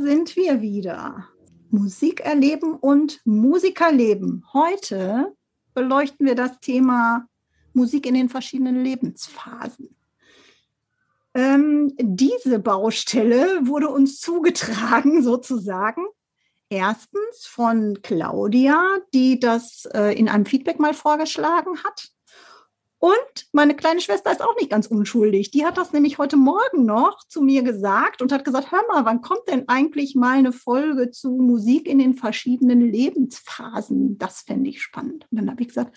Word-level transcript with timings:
Sind 0.00 0.36
wir 0.36 0.60
wieder. 0.60 1.28
Musik 1.70 2.20
erleben 2.20 2.74
und 2.74 3.20
Musikerleben. 3.24 4.44
Heute 4.52 5.34
beleuchten 5.74 6.26
wir 6.26 6.34
das 6.34 6.60
Thema 6.60 7.26
Musik 7.72 8.06
in 8.06 8.14
den 8.14 8.28
verschiedenen 8.28 8.82
Lebensphasen. 8.82 9.96
Ähm, 11.34 11.92
diese 11.98 12.58
Baustelle 12.58 13.66
wurde 13.66 13.88
uns 13.88 14.20
zugetragen, 14.20 15.22
sozusagen. 15.24 16.06
Erstens 16.68 17.46
von 17.46 18.00
Claudia, 18.02 18.98
die 19.14 19.38
das 19.38 19.84
äh, 19.92 20.18
in 20.18 20.28
einem 20.28 20.46
Feedback 20.46 20.80
mal 20.80 20.94
vorgeschlagen 20.94 21.84
hat. 21.84 22.08
Und 23.06 23.46
meine 23.52 23.76
kleine 23.76 24.00
Schwester 24.00 24.32
ist 24.32 24.42
auch 24.42 24.56
nicht 24.56 24.68
ganz 24.68 24.88
unschuldig. 24.88 25.52
Die 25.52 25.64
hat 25.64 25.78
das 25.78 25.92
nämlich 25.92 26.18
heute 26.18 26.36
Morgen 26.36 26.86
noch 26.86 27.22
zu 27.28 27.40
mir 27.40 27.62
gesagt 27.62 28.20
und 28.20 28.32
hat 28.32 28.44
gesagt, 28.44 28.72
hör 28.72 28.82
mal, 28.88 29.04
wann 29.04 29.20
kommt 29.20 29.46
denn 29.46 29.68
eigentlich 29.68 30.16
mal 30.16 30.38
eine 30.38 30.50
Folge 30.50 31.12
zu 31.12 31.30
Musik 31.30 31.86
in 31.86 32.00
den 32.00 32.14
verschiedenen 32.14 32.80
Lebensphasen? 32.80 34.18
Das 34.18 34.40
fände 34.40 34.70
ich 34.70 34.82
spannend. 34.82 35.24
Und 35.30 35.38
dann 35.38 35.48
habe 35.48 35.62
ich 35.62 35.68
gesagt, 35.68 35.96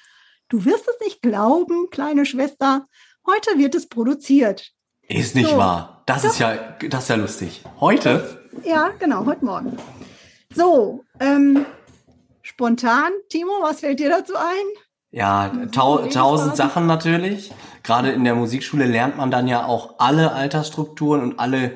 du 0.50 0.66
wirst 0.66 0.88
es 0.88 1.04
nicht 1.04 1.24
glauben, 1.24 1.90
kleine 1.90 2.28
Schwester, 2.28 2.86
heute 3.26 3.58
wird 3.58 3.74
es 3.74 3.90
produziert. 3.90 4.72
Ist 5.08 5.34
nicht 5.34 5.50
so, 5.50 5.58
wahr. 5.58 6.04
Das 6.06 6.22
doch. 6.22 6.30
ist 6.30 6.38
ja, 6.38 6.78
das 6.92 7.06
ist 7.06 7.10
ja 7.10 7.16
lustig. 7.16 7.64
Heute? 7.80 8.40
Ja, 8.64 8.90
genau, 9.00 9.26
heute 9.26 9.44
Morgen. 9.44 9.76
So, 10.54 11.04
ähm, 11.20 11.66
spontan, 12.44 13.14
Timo, 13.30 13.64
was 13.64 13.80
fällt 13.80 14.00
dir 14.00 14.10
dazu 14.10 14.36
ein? 14.36 14.89
Ja, 15.12 15.52
tau 15.72 16.06
tausend 16.08 16.56
Sachen 16.56 16.86
natürlich. 16.86 17.52
Gerade 17.84 18.12
in 18.12 18.24
der 18.24 18.36
Musikschule 18.36 18.86
lernt 18.86 19.18
man 19.18 19.32
dann 19.32 19.48
ja 19.48 19.66
auch 19.66 19.96
alle 19.98 20.34
Altersstrukturen 20.34 21.22
und 21.22 21.40
alle 21.40 21.74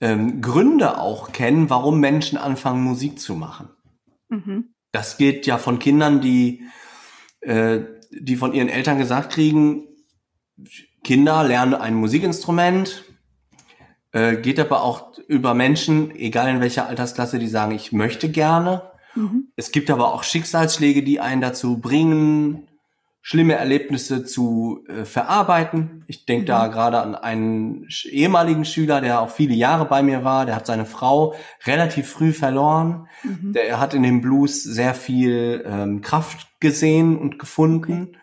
ähm, 0.00 0.40
Gründe 0.40 0.98
auch 0.98 1.30
kennen, 1.32 1.70
warum 1.70 2.00
Menschen 2.00 2.38
anfangen, 2.38 2.82
Musik 2.82 3.20
zu 3.20 3.34
machen. 3.34 3.68
Mhm. 4.28 4.74
Das 4.90 5.16
geht 5.16 5.46
ja 5.46 5.58
von 5.58 5.78
Kindern, 5.78 6.20
die, 6.20 6.64
äh, 7.40 7.80
die 8.10 8.36
von 8.36 8.52
ihren 8.52 8.68
Eltern 8.68 8.98
gesagt 8.98 9.32
kriegen, 9.32 9.86
Kinder 11.04 11.44
lernen 11.44 11.74
ein 11.74 11.94
Musikinstrument, 11.94 13.04
äh, 14.12 14.36
geht 14.36 14.60
aber 14.60 14.82
auch 14.82 15.16
über 15.26 15.54
Menschen, 15.54 16.14
egal 16.14 16.48
in 16.48 16.60
welcher 16.60 16.86
Altersklasse, 16.86 17.38
die 17.38 17.48
sagen, 17.48 17.72
ich 17.72 17.92
möchte 17.92 18.28
gerne. 18.28 18.90
Mhm. 19.14 19.48
Es 19.56 19.72
gibt 19.72 19.90
aber 19.90 20.12
auch 20.12 20.22
Schicksalsschläge, 20.22 21.02
die 21.02 21.20
einen 21.20 21.40
dazu 21.40 21.78
bringen, 21.78 22.68
schlimme 23.22 23.54
Erlebnisse 23.54 24.24
zu 24.24 24.84
äh, 24.88 25.04
verarbeiten. 25.04 26.04
Ich 26.08 26.26
denke 26.26 26.42
mhm. 26.42 26.46
da 26.46 26.66
gerade 26.66 27.00
an 27.00 27.14
einen 27.14 27.86
ehemaligen 28.04 28.64
Schüler, 28.64 29.00
der 29.00 29.20
auch 29.20 29.30
viele 29.30 29.54
Jahre 29.54 29.84
bei 29.84 30.02
mir 30.02 30.24
war. 30.24 30.44
Der 30.44 30.56
hat 30.56 30.66
seine 30.66 30.84
Frau 30.84 31.34
relativ 31.64 32.08
früh 32.08 32.32
verloren. 32.32 33.06
Mhm. 33.22 33.52
Der 33.52 33.78
hat 33.78 33.94
in 33.94 34.02
dem 34.02 34.20
Blues 34.20 34.64
sehr 34.64 34.94
viel 34.94 35.64
ähm, 35.64 36.02
Kraft 36.02 36.48
gesehen 36.58 37.16
und 37.16 37.38
gefunden. 37.38 38.16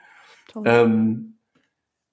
Okay. 0.53 0.81
Ähm, 0.83 1.38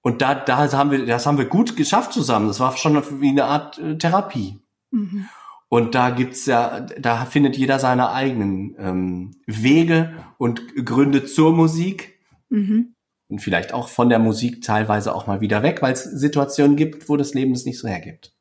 und 0.00 0.22
da, 0.22 0.36
da 0.36 0.72
haben 0.72 0.92
wir, 0.92 1.04
das 1.04 1.26
haben 1.26 1.38
wir 1.38 1.46
gut 1.46 1.76
geschafft 1.76 2.12
zusammen. 2.12 2.46
Das 2.46 2.60
war 2.60 2.76
schon 2.76 3.02
wie 3.20 3.30
eine 3.30 3.46
Art 3.46 3.78
äh, 3.78 3.98
Therapie. 3.98 4.60
Mhm. 4.92 5.26
Und 5.68 5.96
da 5.96 6.10
gibt's 6.10 6.46
ja, 6.46 6.80
da 6.80 7.24
findet 7.24 7.56
jeder 7.56 7.80
seine 7.80 8.12
eigenen 8.12 8.76
ähm, 8.78 9.30
Wege 9.46 10.14
und 10.38 10.62
Gründe 10.84 11.24
zur 11.24 11.52
Musik. 11.52 12.15
Mhm. 12.48 12.94
Und 13.28 13.40
vielleicht 13.40 13.74
auch 13.74 13.88
von 13.88 14.08
der 14.08 14.18
Musik 14.18 14.62
teilweise 14.62 15.14
auch 15.14 15.26
mal 15.26 15.40
wieder 15.40 15.62
weg, 15.62 15.82
weil 15.82 15.92
es 15.92 16.04
Situationen 16.04 16.76
gibt, 16.76 17.08
wo 17.08 17.16
das 17.16 17.34
Leben 17.34 17.52
es 17.52 17.64
nicht 17.64 17.78
so 17.78 17.88
hergibt. 17.88 18.32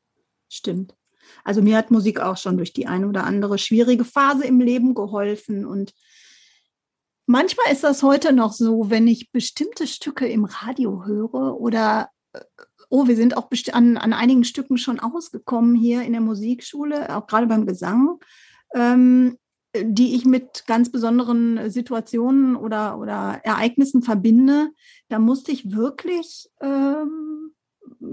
Stimmt. 0.48 0.94
Also 1.42 1.60
mir 1.60 1.76
hat 1.76 1.90
Musik 1.90 2.20
auch 2.20 2.36
schon 2.36 2.56
durch 2.56 2.72
die 2.72 2.86
eine 2.86 3.08
oder 3.08 3.24
andere 3.24 3.58
schwierige 3.58 4.04
Phase 4.04 4.46
im 4.46 4.60
Leben 4.60 4.94
geholfen 4.94 5.66
und 5.66 5.92
Manchmal 7.26 7.72
ist 7.72 7.82
das 7.82 8.04
heute 8.04 8.32
noch 8.32 8.52
so, 8.52 8.88
wenn 8.88 9.08
ich 9.08 9.32
bestimmte 9.32 9.88
Stücke 9.88 10.28
im 10.28 10.44
Radio 10.44 11.04
höre 11.04 11.60
oder, 11.60 12.10
äh, 12.32 12.40
oh, 12.88 13.08
wir 13.08 13.16
sind 13.16 13.36
auch 13.36 13.50
an, 13.72 13.96
an 13.96 14.12
einigen 14.12 14.44
Stücken 14.44 14.78
schon 14.78 15.00
ausgekommen 15.00 15.74
hier 15.74 16.02
in 16.02 16.12
der 16.12 16.20
Musikschule, 16.20 17.14
auch 17.16 17.26
gerade 17.26 17.48
beim 17.48 17.66
Gesang, 17.66 18.20
ähm, 18.74 19.38
die 19.84 20.14
ich 20.14 20.24
mit 20.24 20.64
ganz 20.66 20.90
besonderen 20.90 21.70
Situationen 21.70 22.56
oder, 22.56 22.98
oder 22.98 23.40
Ereignissen 23.42 24.02
verbinde. 24.02 24.70
Da 25.08 25.18
musste 25.18 25.52
ich 25.52 25.72
wirklich 25.72 26.48
ähm, 26.60 27.52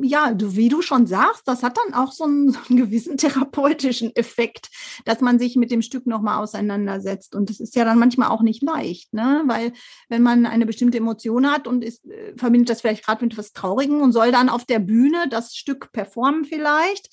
ja, 0.02 0.34
wie 0.38 0.69
du 0.69 0.81
schon 0.81 1.07
sagst, 1.07 1.47
das 1.47 1.63
hat 1.63 1.78
dann 1.78 1.94
auch 1.94 2.12
so 2.12 2.25
einen, 2.25 2.52
so 2.52 2.59
einen, 2.69 2.78
gewissen 2.78 3.18
therapeutischen 3.18 4.16
Effekt, 4.16 4.69
dass 5.06 5.22
man 5.22 5.40
sich 5.40 5.56
mit 5.56 5.72
dem 5.72 5.81
Stück 5.81 6.06
nochmal 6.06 6.41
auseinandersetzt. 6.41 7.35
Und 7.35 7.50
das 7.50 7.59
ist 7.59 7.75
ja 7.75 7.85
dann 7.85 8.00
manchmal 8.00 8.29
auch 8.29 8.41
nicht 8.41 8.63
leicht, 8.63 9.13
ne? 9.13 9.44
weil 9.46 9.73
wenn 10.09 10.22
man 10.22 10.46
eine 10.46 10.66
bestimmte 10.66 10.97
Emotion 10.97 11.50
hat 11.50 11.68
und 11.68 11.84
ist, 11.84 12.06
äh, 12.06 12.34
verbindet 12.38 12.69
das 12.69 12.81
vielleicht 12.81 13.06
gerade 13.06 13.23
mit 13.23 13.34
etwas 13.34 13.53
Traurigem 13.53 14.02
und 14.02 14.12
soll 14.12 14.31
dann 14.31 14.50
auf 14.50 14.66
der 14.66 14.79
Bühne 14.79 15.28
das 15.29 15.56
Stück 15.56 15.91
performen 15.91 16.46
vielleicht, 16.46 17.09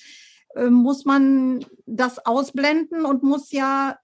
äh, 0.55 0.71
muss 0.71 1.05
man 1.05 1.65
das 1.87 2.25
ausblenden 2.25 3.05
und 3.05 3.23
muss 3.23 3.53
ja 3.53 3.97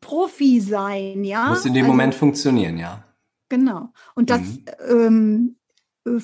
Profi 0.00 0.60
sein, 0.60 1.24
ja. 1.24 1.48
Muss 1.48 1.64
in 1.64 1.74
dem 1.74 1.84
also, 1.84 1.92
Moment 1.92 2.14
funktionieren, 2.14 2.78
ja. 2.78 3.04
Genau. 3.48 3.92
Und 4.14 4.30
das 4.30 4.40
mhm. 4.40 5.56
ähm, 6.06 6.20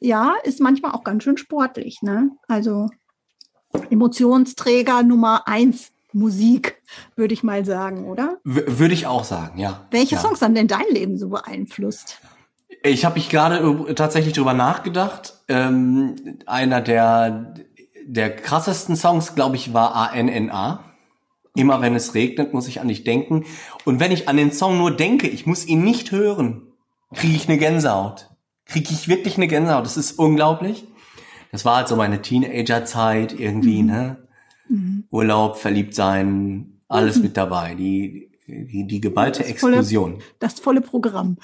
ja, 0.00 0.34
ist 0.44 0.60
manchmal 0.60 0.92
auch 0.92 1.04
ganz 1.04 1.24
schön 1.24 1.36
sportlich. 1.36 2.02
Ne? 2.02 2.30
Also 2.48 2.88
Emotionsträger 3.90 5.02
Nummer 5.02 5.48
eins 5.48 5.92
Musik, 6.12 6.80
würde 7.16 7.34
ich 7.34 7.42
mal 7.42 7.64
sagen, 7.64 8.08
oder? 8.08 8.38
W 8.44 8.62
würde 8.66 8.94
ich 8.94 9.06
auch 9.06 9.24
sagen, 9.24 9.58
ja. 9.58 9.86
Welche 9.90 10.14
ja. 10.14 10.20
Songs 10.20 10.40
haben 10.42 10.54
denn 10.54 10.68
dein 10.68 10.86
Leben 10.90 11.18
so 11.18 11.28
beeinflusst? 11.28 12.20
Ich 12.84 13.04
habe 13.04 13.16
mich 13.16 13.30
gerade 13.30 13.94
tatsächlich 13.94 14.34
drüber 14.34 14.54
nachgedacht. 14.54 15.34
Ähm, 15.48 16.38
einer 16.46 16.80
der, 16.80 17.54
der 18.06 18.36
krassesten 18.36 18.94
Songs, 18.94 19.34
glaube 19.34 19.56
ich, 19.56 19.74
war 19.74 19.94
ANNA. 19.94 20.84
Immer 21.56 21.80
wenn 21.80 21.94
es 21.94 22.14
regnet, 22.14 22.52
muss 22.52 22.68
ich 22.68 22.80
an 22.80 22.88
dich 22.88 23.04
denken. 23.04 23.44
Und 23.84 24.00
wenn 24.00 24.10
ich 24.12 24.28
an 24.28 24.36
den 24.36 24.52
Song 24.52 24.76
nur 24.76 24.90
denke, 24.90 25.28
ich 25.28 25.46
muss 25.46 25.66
ihn 25.66 25.84
nicht 25.84 26.10
hören, 26.10 26.62
kriege 27.14 27.36
ich 27.36 27.48
eine 27.48 27.58
Gänsehaut 27.58 28.34
kriege 28.66 28.88
ich 28.92 29.08
wirklich 29.08 29.36
eine 29.36 29.48
Gänsehaut. 29.48 29.84
Das 29.84 29.96
ist 29.96 30.12
unglaublich. 30.12 30.86
Das 31.52 31.64
war 31.64 31.76
halt 31.76 31.88
so 31.88 31.96
meine 31.96 32.22
Teenager-Zeit 32.22 33.38
irgendwie, 33.38 33.82
mhm. 33.82 33.88
ne? 33.88 34.16
Mhm. 34.68 35.04
Urlaub, 35.10 35.58
verliebt 35.58 35.94
sein, 35.94 36.80
alles 36.88 37.16
mhm. 37.16 37.22
mit 37.22 37.36
dabei. 37.36 37.74
Die, 37.74 38.30
die, 38.48 38.86
die 38.86 39.00
geballte 39.00 39.40
das 39.40 39.50
Explosion. 39.50 40.14
Volle, 40.14 40.24
das 40.40 40.60
volle 40.60 40.80
Programm. 40.80 41.36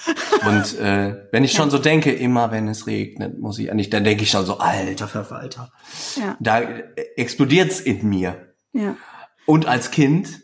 Und 0.46 0.78
äh, 0.80 1.28
wenn 1.30 1.44
ich 1.44 1.52
schon 1.52 1.70
so 1.70 1.78
denke, 1.78 2.12
immer 2.12 2.50
wenn 2.50 2.66
es 2.68 2.86
regnet, 2.86 3.38
muss 3.38 3.58
ich 3.58 3.70
eigentlich, 3.70 3.90
dann 3.90 4.04
denke 4.04 4.24
ich 4.24 4.30
schon 4.30 4.46
so, 4.46 4.58
alter 4.58 5.06
Verwalter. 5.06 5.70
Ja. 6.16 6.36
Da 6.40 6.60
explodiert's 7.16 7.80
in 7.80 8.08
mir. 8.08 8.54
Ja. 8.72 8.96
Und 9.46 9.66
als 9.66 9.90
Kind 9.90 10.42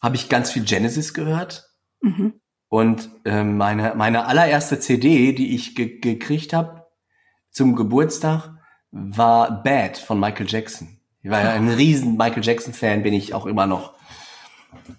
habe 0.00 0.16
ich 0.16 0.28
ganz 0.28 0.50
viel 0.50 0.64
Genesis 0.64 1.14
gehört. 1.14 1.68
Mhm. 2.00 2.34
Und 2.68 3.10
äh, 3.24 3.44
meine, 3.44 3.94
meine 3.96 4.26
allererste 4.26 4.80
CD, 4.80 5.32
die 5.32 5.54
ich 5.54 5.74
ge 5.74 5.98
gekriegt 5.98 6.52
habe 6.52 6.86
zum 7.50 7.76
Geburtstag, 7.76 8.50
war 8.90 9.62
Bad 9.62 9.98
von 9.98 10.18
Michael 10.18 10.46
Jackson. 10.48 11.00
Ich 11.22 11.30
war 11.30 11.42
ja 11.42 11.52
ein 11.52 11.68
riesen 11.68 12.16
Michael 12.16 12.44
Jackson-Fan, 12.44 13.02
bin 13.02 13.14
ich 13.14 13.34
auch 13.34 13.46
immer 13.46 13.66
noch. 13.66 13.94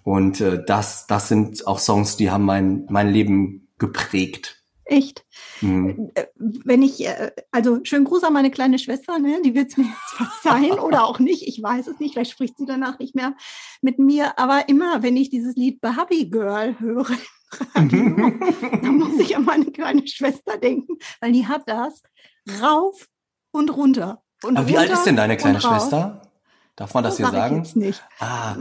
Und 0.02 0.40
äh, 0.40 0.64
das, 0.64 1.06
das 1.06 1.28
sind 1.28 1.66
auch 1.66 1.78
Songs, 1.78 2.16
die 2.16 2.30
haben 2.30 2.44
mein, 2.44 2.86
mein 2.88 3.10
Leben 3.10 3.68
geprägt. 3.78 4.63
Echt? 4.86 5.24
Mhm. 5.60 6.10
Äh, 6.14 6.26
wenn 6.36 6.82
ich, 6.82 7.06
äh, 7.06 7.32
also 7.50 7.80
schönen 7.84 8.04
Gruß 8.04 8.22
an 8.24 8.32
meine 8.32 8.50
kleine 8.50 8.78
Schwester, 8.78 9.18
ne? 9.18 9.40
die 9.42 9.54
wird 9.54 9.70
es 9.70 9.76
mir 9.76 9.84
jetzt 9.84 10.42
verzeihen 10.42 10.78
oder 10.78 11.04
auch 11.04 11.18
nicht, 11.18 11.46
ich 11.46 11.62
weiß 11.62 11.86
es 11.86 12.00
nicht, 12.00 12.12
vielleicht 12.12 12.32
spricht 12.32 12.58
sie 12.58 12.66
danach 12.66 12.98
nicht 12.98 13.14
mehr 13.14 13.34
mit 13.80 13.98
mir, 13.98 14.38
aber 14.38 14.68
immer, 14.68 15.02
wenn 15.02 15.16
ich 15.16 15.30
dieses 15.30 15.56
Lied 15.56 15.80
Barbie 15.80 16.30
Girl 16.30 16.78
höre 16.78 17.16
Radio, 17.74 18.28
da 18.82 18.90
muss 18.90 19.18
ich 19.20 19.36
an 19.36 19.44
meine 19.44 19.66
kleine 19.66 20.06
Schwester 20.06 20.58
denken, 20.58 20.98
weil 21.20 21.32
die 21.32 21.46
hat 21.46 21.62
das 21.66 22.02
rauf 22.60 23.06
und 23.52 23.74
runter. 23.74 24.22
Und 24.42 24.56
Aber 24.56 24.68
wie 24.68 24.76
alt 24.76 24.90
ist 24.90 25.04
denn 25.04 25.16
deine 25.16 25.36
kleine 25.36 25.60
Schwester? 25.60 26.20
Darf 26.76 26.92
man 26.92 27.04
das, 27.04 27.16
das 27.16 27.30
hier 27.30 27.38
sagen? 27.38 27.62
Ich 27.62 27.68
jetzt 27.68 27.76
nicht. 27.76 28.02
Ah. 28.18 28.56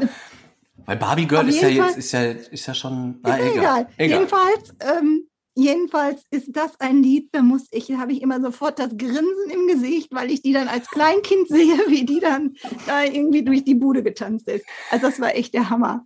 Weil 0.85 0.97
Barbie 0.97 1.27
Girl 1.27 1.47
ist 1.49 1.61
ja 1.61 1.67
jetzt, 1.67 1.97
ist 1.97 2.11
ja, 2.11 2.21
ist 2.21 2.65
ja 2.67 2.73
schon. 2.73 3.19
Ah, 3.23 3.37
egal. 3.37 3.87
egal. 3.97 4.19
Jedenfalls, 4.19 4.75
ähm, 4.79 5.27
jedenfalls 5.55 6.23
ist 6.31 6.47
das 6.55 6.79
ein 6.79 7.03
Lied, 7.03 7.29
da 7.31 7.41
muss 7.41 7.67
ich, 7.71 7.91
habe 7.93 8.11
ich 8.11 8.21
immer 8.21 8.41
sofort 8.41 8.79
das 8.79 8.97
Grinsen 8.97 9.49
im 9.51 9.67
Gesicht, 9.67 10.09
weil 10.11 10.31
ich 10.31 10.41
die 10.41 10.53
dann 10.53 10.67
als 10.67 10.89
Kleinkind 10.89 11.47
sehe, 11.47 11.77
wie 11.87 12.05
die 12.05 12.19
dann 12.19 12.55
da 12.87 13.03
irgendwie 13.03 13.43
durch 13.43 13.63
die 13.63 13.75
Bude 13.75 14.03
getanzt 14.03 14.47
ist. 14.47 14.65
Also 14.89 15.07
das 15.07 15.19
war 15.19 15.35
echt 15.35 15.53
der 15.53 15.69
Hammer. 15.69 16.05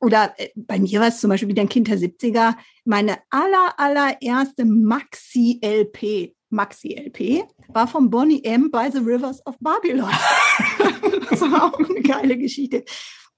Oder 0.00 0.34
äh, 0.36 0.48
bei 0.54 0.78
mir 0.78 1.00
war 1.00 1.08
es 1.08 1.20
zum 1.20 1.30
Beispiel 1.30 1.48
wieder 1.48 1.62
ein 1.62 1.68
Kind 1.68 1.88
der 1.88 1.98
70er, 1.98 2.54
meine 2.84 3.18
aller, 3.30 3.74
allererste 3.78 4.64
Maxi-LP, 4.64 6.34
Maxi-LP, 6.50 7.44
war 7.68 7.88
von 7.88 8.08
Bonnie 8.08 8.42
M. 8.44 8.70
by 8.70 8.88
the 8.92 8.98
Rivers 8.98 9.44
of 9.46 9.56
Babylon. 9.60 10.10
das 11.30 11.40
war 11.42 11.64
auch 11.64 11.78
eine 11.78 12.00
geile 12.00 12.38
Geschichte. 12.38 12.84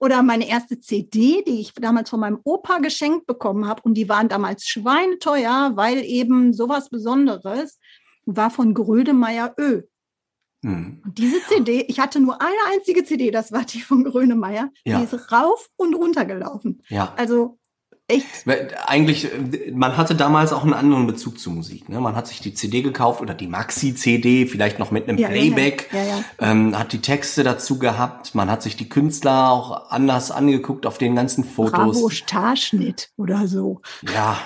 Oder 0.00 0.23
meine 0.23 0.49
erste 0.49 0.81
CD, 0.81 1.43
die 1.47 1.61
ich 1.61 1.75
damals 1.75 2.08
von 2.11 2.20
meinem 2.20 2.41
Opa 2.43 2.79
geschenkt 2.79 3.26
bekommen 3.26 3.69
habe. 3.69 3.82
Und 3.82 3.94
die 3.94 4.08
waren 4.08 4.29
damals 4.29 4.67
schweineteuer, 4.67 5.73
weil 5.75 6.02
eben 6.05 6.55
sowas 6.55 6.88
Besonderes 6.88 7.79
war 8.25 8.50
von 8.50 8.73
Grödemeyer 8.75 9.55
Ö. 9.58 9.82
Hm. 10.62 11.00
Und 11.05 11.19
diese 11.19 11.41
CD, 11.49 11.82
ich 11.88 12.00
hatte 12.00 12.20
nur 12.20 12.41
eine 12.41 12.75
einzige 12.75 13.05
CD, 13.05 13.31
das 13.31 13.52
war 13.52 13.64
die 13.64 13.81
von 13.81 14.05
Grönemeyer, 14.05 14.70
ja. 14.85 14.99
die 14.99 15.05
ist 15.05 15.32
rauf 15.32 15.69
und 15.76 15.94
runter 15.94 16.25
gelaufen. 16.25 16.82
Ja. 16.88 17.14
Also 17.17 17.58
Echt? 18.11 18.45
Eigentlich, 18.87 19.29
man 19.73 19.97
hatte 19.97 20.17
damals 20.17 20.53
auch 20.53 20.65
einen 20.65 20.75
anderen 20.75 21.07
Bezug 21.07 21.39
zu 21.39 21.51
Musik. 21.51 21.89
Ne? 21.89 22.01
Man 22.01 22.17
hat 22.17 22.27
sich 22.27 22.41
die 22.41 22.55
CD 22.55 22.83
gekauft 22.83 23.21
oder 23.21 23.35
die 23.35 23.47
Maxi-CD, 23.47 24.47
vielleicht 24.47 24.81
noch 24.81 24.91
mit 24.91 25.09
einem 25.09 25.17
ja, 25.17 25.29
Playback, 25.29 25.89
ja, 25.93 26.03
ja. 26.03 26.25
Ähm, 26.41 26.77
hat 26.77 26.93
die 26.93 27.01
Texte 27.01 27.45
dazu 27.45 27.79
gehabt. 27.79 28.35
Man 28.35 28.51
hat 28.51 28.62
sich 28.62 28.75
die 28.77 28.89
Künstler 28.89 29.51
auch 29.51 29.91
anders 29.91 30.33
angeguckt 30.33 30.87
auf 30.87 30.99
den 30.99 31.15
ganzen 31.15 31.45
Fotos. 31.45 31.73
Bravo 31.73 32.09
Starschnitt 32.11 33.11
oder 33.17 33.47
so. 33.47 33.81
Ja. 34.12 34.39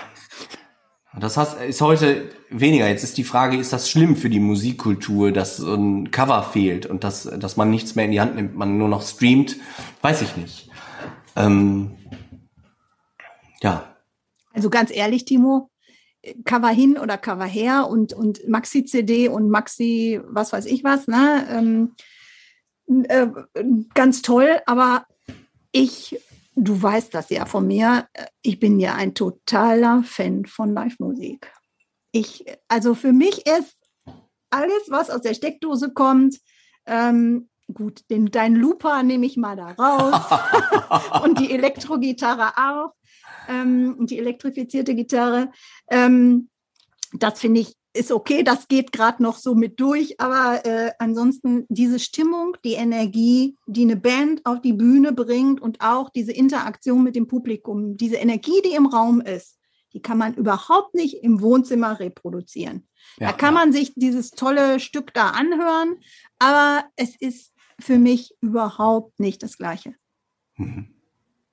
Das 1.19 1.37
ist 1.37 1.81
heute 1.81 2.29
weniger. 2.51 2.89
Jetzt 2.89 3.05
ist 3.05 3.17
die 3.17 3.25
Frage, 3.25 3.57
ist 3.57 3.73
das 3.73 3.89
schlimm 3.89 4.17
für 4.17 4.29
die 4.29 4.41
Musikkultur, 4.41 5.31
dass 5.31 5.59
so 5.59 5.73
ein 5.73 6.11
Cover 6.11 6.43
fehlt 6.43 6.87
und 6.87 7.05
dass, 7.05 7.23
dass 7.23 7.57
man 7.57 7.71
nichts 7.71 7.95
mehr 7.95 8.05
in 8.05 8.11
die 8.11 8.21
Hand 8.21 8.35
nimmt, 8.35 8.57
man 8.57 8.77
nur 8.79 8.89
noch 8.89 9.03
streamt? 9.03 9.57
Weiß 10.03 10.23
ich 10.23 10.37
nicht. 10.37 10.69
Ähm, 11.37 11.93
ja. 13.65 13.97
Also 14.53 14.71
ganz 14.71 14.95
ehrlich, 14.95 15.25
Timo, 15.25 15.71
Cover 16.45 16.69
hin 16.69 16.99
oder 16.99 17.19
Cover 17.19 17.45
her 17.45 17.89
und, 17.89 18.13
und 18.13 18.47
Maxi-CD 18.47 19.29
und 19.29 19.49
Maxi, 19.51 20.21
was 20.25 20.53
weiß 20.53 20.67
ich 20.67 20.85
was, 20.85 21.09
ne? 21.09 21.47
Ähm, 21.51 21.95
äh, 23.09 23.27
ganz 23.95 24.23
toll, 24.23 24.61
aber 24.67 25.07
ich, 25.73 26.21
du 26.55 26.81
weißt 26.81 27.15
das 27.15 27.31
ja 27.31 27.47
von 27.47 27.67
mir, 27.67 28.07
ich 28.43 28.61
bin 28.61 28.79
ja 28.79 28.95
ein 28.95 29.15
totaler 29.15 30.03
Fan 30.05 30.45
von 30.45 30.73
Live-Musik. 30.75 31.51
Ich, 32.13 32.45
also 32.69 32.95
für 32.95 33.13
mich 33.13 33.47
ist 33.47 33.77
alles, 34.51 34.85
was 34.89 35.11
aus 35.11 35.23
der 35.23 35.35
Steckdose 35.35 35.93
kommt, 35.93 36.39
ähm, 36.87 37.49
gut, 37.73 38.03
den, 38.11 38.31
dein 38.31 38.55
Looper 38.55 39.03
nehme 39.03 39.27
ich 39.27 39.37
mal 39.37 39.57
da 39.57 39.73
raus 39.73 41.23
und 41.25 41.41
die 41.41 41.51
Elektrogitarre 41.51 42.53
auch 42.57 42.93
ähm, 43.49 44.07
die 44.07 44.19
elektrifizierte 44.19 44.95
Gitarre. 44.95 45.51
Ähm, 45.91 46.49
das 47.13 47.41
finde 47.41 47.61
ich 47.61 47.75
ist 47.97 48.11
okay, 48.11 48.43
das 48.43 48.67
geht 48.67 48.91
gerade 48.91 49.23
noch 49.23 49.37
so 49.37 49.55
mit 49.55 49.79
durch, 49.79 50.21
aber 50.21 50.67
äh, 50.67 50.91
ansonsten 50.99 51.65
diese 51.69 52.01
Stimmung, 52.01 52.57
die 52.65 52.73
Energie, 52.73 53.57
die 53.67 53.83
eine 53.83 53.97
Band 53.97 54.45
auf 54.45 54.61
die 54.61 54.73
Bühne 54.73 55.13
bringt 55.13 55.63
und 55.63 55.81
auch 55.81 56.11
diese 56.11 56.33
Interaktion 56.33 57.05
mit 57.05 57.15
dem 57.15 57.29
Publikum, 57.29 57.97
diese 57.97 58.17
Energie, 58.17 58.61
die 58.65 58.75
im 58.75 58.87
Raum 58.87 59.21
ist, 59.21 59.59
die 59.93 60.03
kann 60.03 60.19
man 60.19 60.35
überhaupt 60.35 60.95
nicht 60.95 61.23
im 61.23 61.41
Wohnzimmer 61.41 62.01
reproduzieren. 62.01 62.89
Ja, 63.19 63.29
da 63.29 63.33
kann 63.33 63.55
ja. 63.55 63.61
man 63.61 63.73
sich 63.73 63.93
dieses 63.95 64.33
tolle 64.33 64.81
Stück 64.81 65.15
da 65.15 65.31
anhören, 65.31 65.97
aber 66.41 66.85
es 66.97 67.15
ist 67.17 67.53
für 67.79 67.99
mich 67.99 68.35
überhaupt 68.41 69.21
nicht 69.21 69.43
das 69.45 69.57
Gleiche. 69.57 69.95
Mhm. 70.57 70.89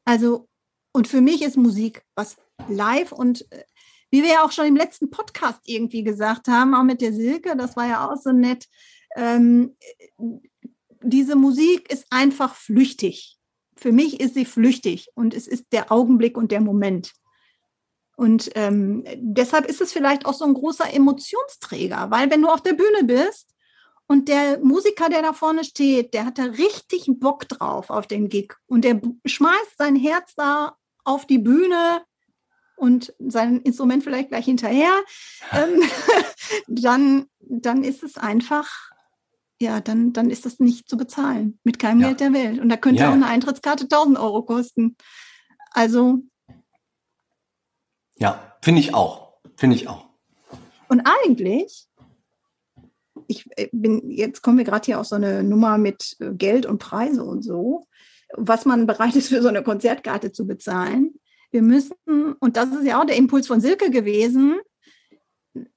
Also 0.06 0.48
und 0.94 1.08
für 1.08 1.22
mich 1.22 1.42
ist 1.42 1.58
Musik 1.58 2.04
was 2.16 2.38
live 2.68 3.12
und 3.12 3.52
äh, 3.52 3.64
wie 4.12 4.24
wir 4.24 4.30
ja 4.30 4.44
auch 4.44 4.52
schon 4.52 4.66
im 4.66 4.76
letzten 4.76 5.10
Podcast 5.10 5.62
irgendwie 5.66 6.04
gesagt 6.04 6.48
haben, 6.48 6.76
auch 6.76 6.84
mit 6.84 7.02
der 7.02 7.14
Silke, 7.14 7.56
das 7.56 7.78
war 7.78 7.88
ja 7.88 8.10
auch 8.10 8.18
so 8.18 8.32
nett, 8.32 8.68
ähm, 9.16 9.76
diese 11.02 11.36
Musik 11.36 11.92
ist 11.92 12.06
einfach 12.10 12.56
flüchtig. 12.56 13.38
Für 13.76 13.92
mich 13.92 14.20
ist 14.20 14.36
sie 14.36 14.46
flüchtig 14.46 15.10
und 15.16 15.34
es 15.34 15.48
ist 15.48 15.66
der 15.72 15.92
Augenblick 15.92 16.38
und 16.38 16.52
der 16.52 16.62
Moment. 16.62 17.14
Und 18.16 18.52
ähm, 18.56 19.04
deshalb 19.16 19.66
ist 19.66 19.82
es 19.82 19.92
vielleicht 19.92 20.26
auch 20.26 20.34
so 20.34 20.46
ein 20.46 20.54
großer 20.54 20.94
Emotionsträger, 20.94 22.12
weil 22.12 22.30
wenn 22.30 22.42
du 22.42 22.50
auf 22.50 22.62
der 22.62 22.74
Bühne 22.74 23.04
bist 23.06 23.56
und 24.08 24.28
der 24.28 24.60
Musiker, 24.60 25.10
der 25.10 25.24
da 25.24 25.34
vorne 25.34 25.64
steht, 25.64 26.14
der 26.14 26.26
hat 26.26 26.38
da 26.38 26.44
richtig 26.44 27.08
Bock 27.20 27.48
drauf 27.48 27.90
auf 27.90 28.06
den 28.06 28.30
Gig 28.30 28.54
und 28.68 28.84
der 28.84 29.02
schmeißt 29.26 29.78
sein 29.78 29.96
Herz 29.96 30.36
da 30.36 30.78
auf 31.04 31.26
die 31.26 31.40
Bühne 31.40 32.02
und 32.76 33.14
sein 33.20 33.62
Instrument 33.62 34.04
vielleicht 34.04 34.30
gleich 34.30 34.46
hinterher, 34.46 34.92
ähm, 35.52 35.84
dann, 36.68 37.28
dann 37.40 37.84
ist 37.84 38.02
es 38.02 38.18
einfach, 38.18 38.92
ja, 39.60 39.80
dann, 39.82 40.14
dann 40.14 40.32
ist 40.32 40.48
das 40.48 40.60
nicht 40.60 40.90
zu 40.90 40.98
bezahlen 40.98 41.60
mit 41.64 41.78
keinem 41.78 42.02
ja. 42.02 42.08
Geld 42.08 42.20
der 42.22 42.34
Welt. 42.34 42.60
Und 42.60 42.70
da 42.70 42.78
könnte 42.78 43.04
ja. 43.04 43.10
auch 43.10 43.14
eine 43.14 43.28
Eintrittskarte 43.28 43.84
1000 43.84 44.18
Euro 44.18 44.42
kosten. 44.42 44.96
Also. 45.70 46.24
Ja, 48.16 48.58
finde 48.64 48.82
ich 48.82 48.96
auch. 48.96 49.34
Finde 49.56 49.76
ich 49.76 49.88
auch. 49.88 50.08
Und 50.88 51.02
eigentlich, 51.02 51.86
ich 53.28 53.46
äh, 53.58 53.70
bin, 53.72 54.10
jetzt 54.10 54.42
kommen 54.42 54.58
wir 54.58 54.66
gerade 54.66 54.86
hier 54.86 55.00
auf 55.00 55.06
so 55.06 55.16
eine 55.16 55.44
Nummer 55.44 55.78
mit 55.78 56.16
äh, 56.20 56.32
Geld 56.34 56.66
und 56.66 56.80
Preise 56.80 57.24
und 57.24 57.44
so 57.44 57.86
was 58.36 58.66
man 58.66 58.88
bereit 58.88 59.16
ist, 59.16 59.30
für 59.30 59.42
so 59.42 59.48
eine 59.48 59.64
Konzertkarte 59.64 60.32
zu 60.32 60.46
bezahlen. 60.46 61.16
Wir 61.52 61.62
müssen, 61.62 61.94
und 62.40 62.58
das 62.58 62.70
ist 62.70 62.86
ja 62.86 63.02
auch 63.02 63.06
der 63.06 63.18
Impuls 63.18 63.48
von 63.48 63.62
Silke 63.62 63.92
gewesen, 63.92 64.60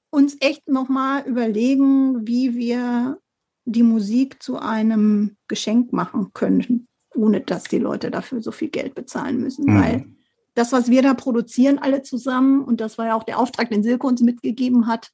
uns 0.09 0.37
echt 0.39 0.67
nochmal 0.69 1.27
überlegen, 1.27 2.25
wie 2.25 2.55
wir 2.55 3.19
die 3.65 3.83
Musik 3.83 4.41
zu 4.41 4.57
einem 4.57 5.35
Geschenk 5.47 5.91
machen 5.91 6.31
können, 6.33 6.87
ohne 7.13 7.41
dass 7.41 7.63
die 7.63 7.79
Leute 7.79 8.11
dafür 8.11 8.41
so 8.41 8.51
viel 8.51 8.69
Geld 8.69 8.95
bezahlen 8.95 9.41
müssen. 9.41 9.65
Mhm. 9.65 9.81
Weil 9.81 10.05
das, 10.53 10.71
was 10.71 10.89
wir 10.89 11.01
da 11.01 11.13
produzieren, 11.13 11.79
alle 11.79 12.01
zusammen, 12.01 12.63
und 12.63 12.79
das 12.79 12.97
war 12.97 13.07
ja 13.07 13.15
auch 13.15 13.23
der 13.23 13.39
Auftrag, 13.39 13.69
den 13.69 13.83
Silke 13.83 14.07
uns 14.07 14.21
mitgegeben 14.21 14.87
hat, 14.87 15.11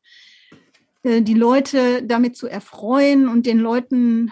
äh, 1.04 1.22
die 1.22 1.34
Leute 1.34 2.04
damit 2.04 2.38
zu 2.38 2.48
erfreuen 2.48 3.27
und 3.27 3.46
den 3.46 3.58
Leuten 3.58 4.32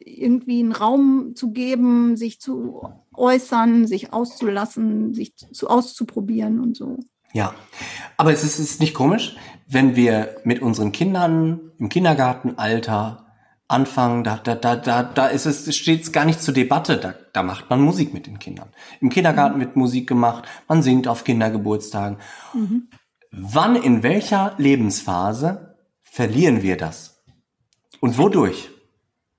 irgendwie 0.00 0.60
einen 0.60 0.72
Raum 0.72 1.32
zu 1.34 1.52
geben, 1.52 2.16
sich 2.16 2.40
zu 2.40 2.88
äußern, 3.14 3.86
sich 3.86 4.12
auszulassen, 4.12 5.14
sich 5.14 5.36
zu 5.36 5.68
auszuprobieren 5.68 6.60
und 6.60 6.76
so. 6.76 6.98
Ja, 7.32 7.54
aber 8.16 8.32
es 8.32 8.44
ist, 8.44 8.58
ist 8.58 8.80
nicht 8.80 8.94
komisch, 8.94 9.36
wenn 9.68 9.96
wir 9.96 10.36
mit 10.44 10.62
unseren 10.62 10.92
Kindern 10.92 11.72
im 11.78 11.88
Kindergartenalter 11.88 13.26
anfangen, 13.68 14.22
da, 14.22 14.36
da, 14.36 14.54
da, 14.54 14.76
da, 14.76 15.02
da 15.02 15.26
ist 15.26 15.44
es, 15.44 15.74
steht 15.76 16.02
es 16.02 16.12
gar 16.12 16.24
nicht 16.24 16.40
zur 16.40 16.54
Debatte, 16.54 16.98
da, 16.98 17.14
da 17.32 17.42
macht 17.42 17.68
man 17.68 17.80
Musik 17.80 18.14
mit 18.14 18.26
den 18.26 18.38
Kindern. 18.38 18.68
Im 19.00 19.10
Kindergarten 19.10 19.58
wird 19.58 19.76
Musik 19.76 20.08
gemacht, 20.08 20.44
man 20.68 20.82
singt 20.82 21.08
auf 21.08 21.24
Kindergeburtstagen. 21.24 22.18
Mhm. 22.54 22.88
Wann, 23.32 23.76
in 23.76 24.02
welcher 24.02 24.54
Lebensphase 24.56 25.76
verlieren 26.02 26.62
wir 26.62 26.76
das? 26.76 27.22
Und 28.00 28.18
wodurch? 28.18 28.70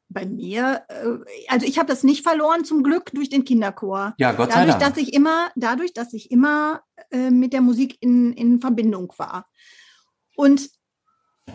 Bei 0.10 0.26
mir, 0.26 0.84
äh, 0.90 1.50
also 1.50 1.66
ich 1.66 1.78
habe 1.78 1.88
das 1.88 2.04
nicht 2.04 2.24
verloren 2.24 2.66
zum 2.66 2.84
Glück 2.84 3.12
durch 3.14 3.30
den 3.30 3.46
Kinderchor. 3.46 4.16
Ja, 4.18 4.32
Gott 4.32 4.52
sei 4.52 4.60
dadurch, 4.60 4.78
Dank. 4.78 4.96
Dass 4.96 5.04
ich 5.04 5.14
immer, 5.14 5.50
dadurch, 5.56 5.94
dass 5.94 6.14
ich 6.14 6.32
immer 6.32 6.82
äh, 7.12 7.30
mit 7.30 7.54
der 7.54 7.62
Musik 7.62 7.98
in, 8.00 8.34
in 8.34 8.62
Verbindung 8.62 9.12
war. 9.18 9.48
Und 10.36 10.70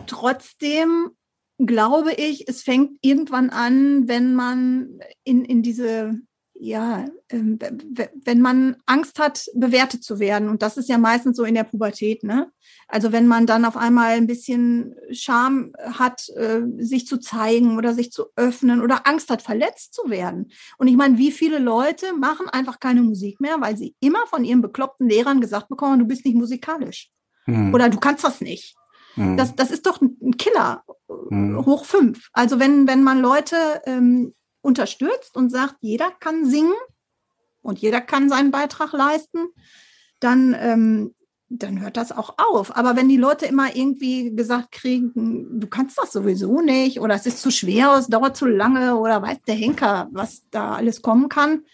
trotzdem 0.07 1.11
glaube 1.57 2.13
ich, 2.13 2.47
es 2.47 2.63
fängt 2.63 2.97
irgendwann 3.01 3.49
an, 3.49 4.07
wenn 4.07 4.35
man 4.35 4.99
in, 5.23 5.45
in 5.45 5.61
diese 5.61 6.19
ja, 6.55 7.05
ähm, 7.29 7.59
wenn 8.23 8.41
man 8.41 8.77
Angst 8.85 9.19
hat, 9.19 9.45
bewertet 9.53 10.03
zu 10.03 10.19
werden, 10.19 10.49
und 10.49 10.61
das 10.61 10.77
ist 10.77 10.87
ja 10.87 10.97
meistens 10.97 11.35
so 11.35 11.43
in 11.43 11.55
der 11.55 11.63
Pubertät, 11.63 12.23
ne? 12.23 12.51
Also 12.87 13.11
wenn 13.11 13.27
man 13.27 13.45
dann 13.45 13.65
auf 13.65 13.75
einmal 13.75 14.11
ein 14.11 14.27
bisschen 14.27 14.95
Scham 15.11 15.73
hat, 15.79 16.29
äh, 16.35 16.61
sich 16.77 17.07
zu 17.07 17.17
zeigen 17.17 17.77
oder 17.77 17.93
sich 17.93 18.11
zu 18.11 18.25
öffnen 18.35 18.81
oder 18.81 19.07
Angst 19.07 19.29
hat, 19.29 19.41
verletzt 19.41 19.93
zu 19.93 20.09
werden. 20.09 20.51
Und 20.77 20.87
ich 20.87 20.95
meine, 20.95 21.17
wie 21.17 21.31
viele 21.31 21.59
Leute 21.59 22.13
machen 22.13 22.47
einfach 22.49 22.79
keine 22.79 23.01
Musik 23.01 23.41
mehr, 23.41 23.57
weil 23.59 23.75
sie 23.75 23.95
immer 23.99 24.25
von 24.27 24.43
ihren 24.43 24.61
bekloppten 24.61 25.09
Lehrern 25.09 25.41
gesagt 25.41 25.69
bekommen, 25.69 25.99
du 25.99 26.05
bist 26.05 26.23
nicht 26.25 26.35
musikalisch. 26.35 27.09
Hm. 27.45 27.73
Oder 27.73 27.89
du 27.89 27.99
kannst 27.99 28.23
das 28.23 28.41
nicht. 28.41 28.75
Hm. 29.15 29.37
Das, 29.37 29.55
das 29.55 29.71
ist 29.71 29.85
doch 29.85 30.01
ein 30.01 30.37
Killer, 30.37 30.83
hm. 31.29 31.65
hoch 31.65 31.85
fünf. 31.85 32.29
Also 32.31 32.59
wenn, 32.59 32.87
wenn 32.87 33.03
man 33.03 33.19
Leute 33.19 33.55
ähm, 33.85 34.33
unterstützt 34.63 35.35
und 35.35 35.51
sagt, 35.51 35.75
jeder 35.81 36.09
kann 36.09 36.45
singen 36.45 36.73
und 37.61 37.79
jeder 37.79 38.01
kann 38.01 38.29
seinen 38.29 38.49
Beitrag 38.49 38.93
leisten, 38.93 39.49
dann, 40.19 40.55
ähm, 40.57 41.13
dann 41.49 41.81
hört 41.81 41.97
das 41.97 42.11
auch 42.11 42.35
auf. 42.37 42.75
Aber 42.75 42.95
wenn 42.95 43.09
die 43.09 43.17
Leute 43.17 43.45
immer 43.45 43.75
irgendwie 43.75 44.35
gesagt 44.35 44.71
kriegen, 44.71 45.59
du 45.59 45.67
kannst 45.67 45.97
das 45.97 46.11
sowieso 46.11 46.61
nicht 46.61 46.99
oder 46.99 47.13
es 47.13 47.25
ist 47.25 47.41
zu 47.41 47.51
schwer, 47.51 47.95
es 47.97 48.07
dauert 48.07 48.35
zu 48.35 48.47
lange 48.47 48.97
oder 48.97 49.21
weiß 49.21 49.41
der 49.45 49.55
Henker, 49.55 50.07
was 50.11 50.49
da 50.49 50.75
alles 50.75 51.01
kommen 51.01 51.29
kann, 51.29 51.65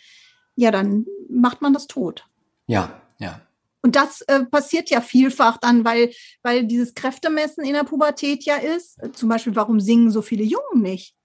ja, 0.55 0.71
dann 0.71 1.05
macht 1.29 1.61
man 1.61 1.73
das 1.73 1.87
tot. 1.87 2.25
Ja, 2.67 3.01
ja. 3.19 3.41
Und 3.81 3.95
das 3.95 4.21
äh, 4.21 4.43
passiert 4.43 4.89
ja 4.89 4.99
vielfach 4.99 5.57
dann, 5.57 5.85
weil, 5.85 6.11
weil 6.41 6.65
dieses 6.65 6.93
Kräftemessen 6.95 7.63
in 7.63 7.73
der 7.73 7.85
Pubertät 7.85 8.43
ja 8.43 8.55
ist. 8.55 8.99
Zum 9.13 9.29
Beispiel, 9.29 9.55
warum 9.55 9.79
singen 9.79 10.11
so 10.11 10.21
viele 10.21 10.43
Jungen 10.43 10.81
nicht? 10.81 11.15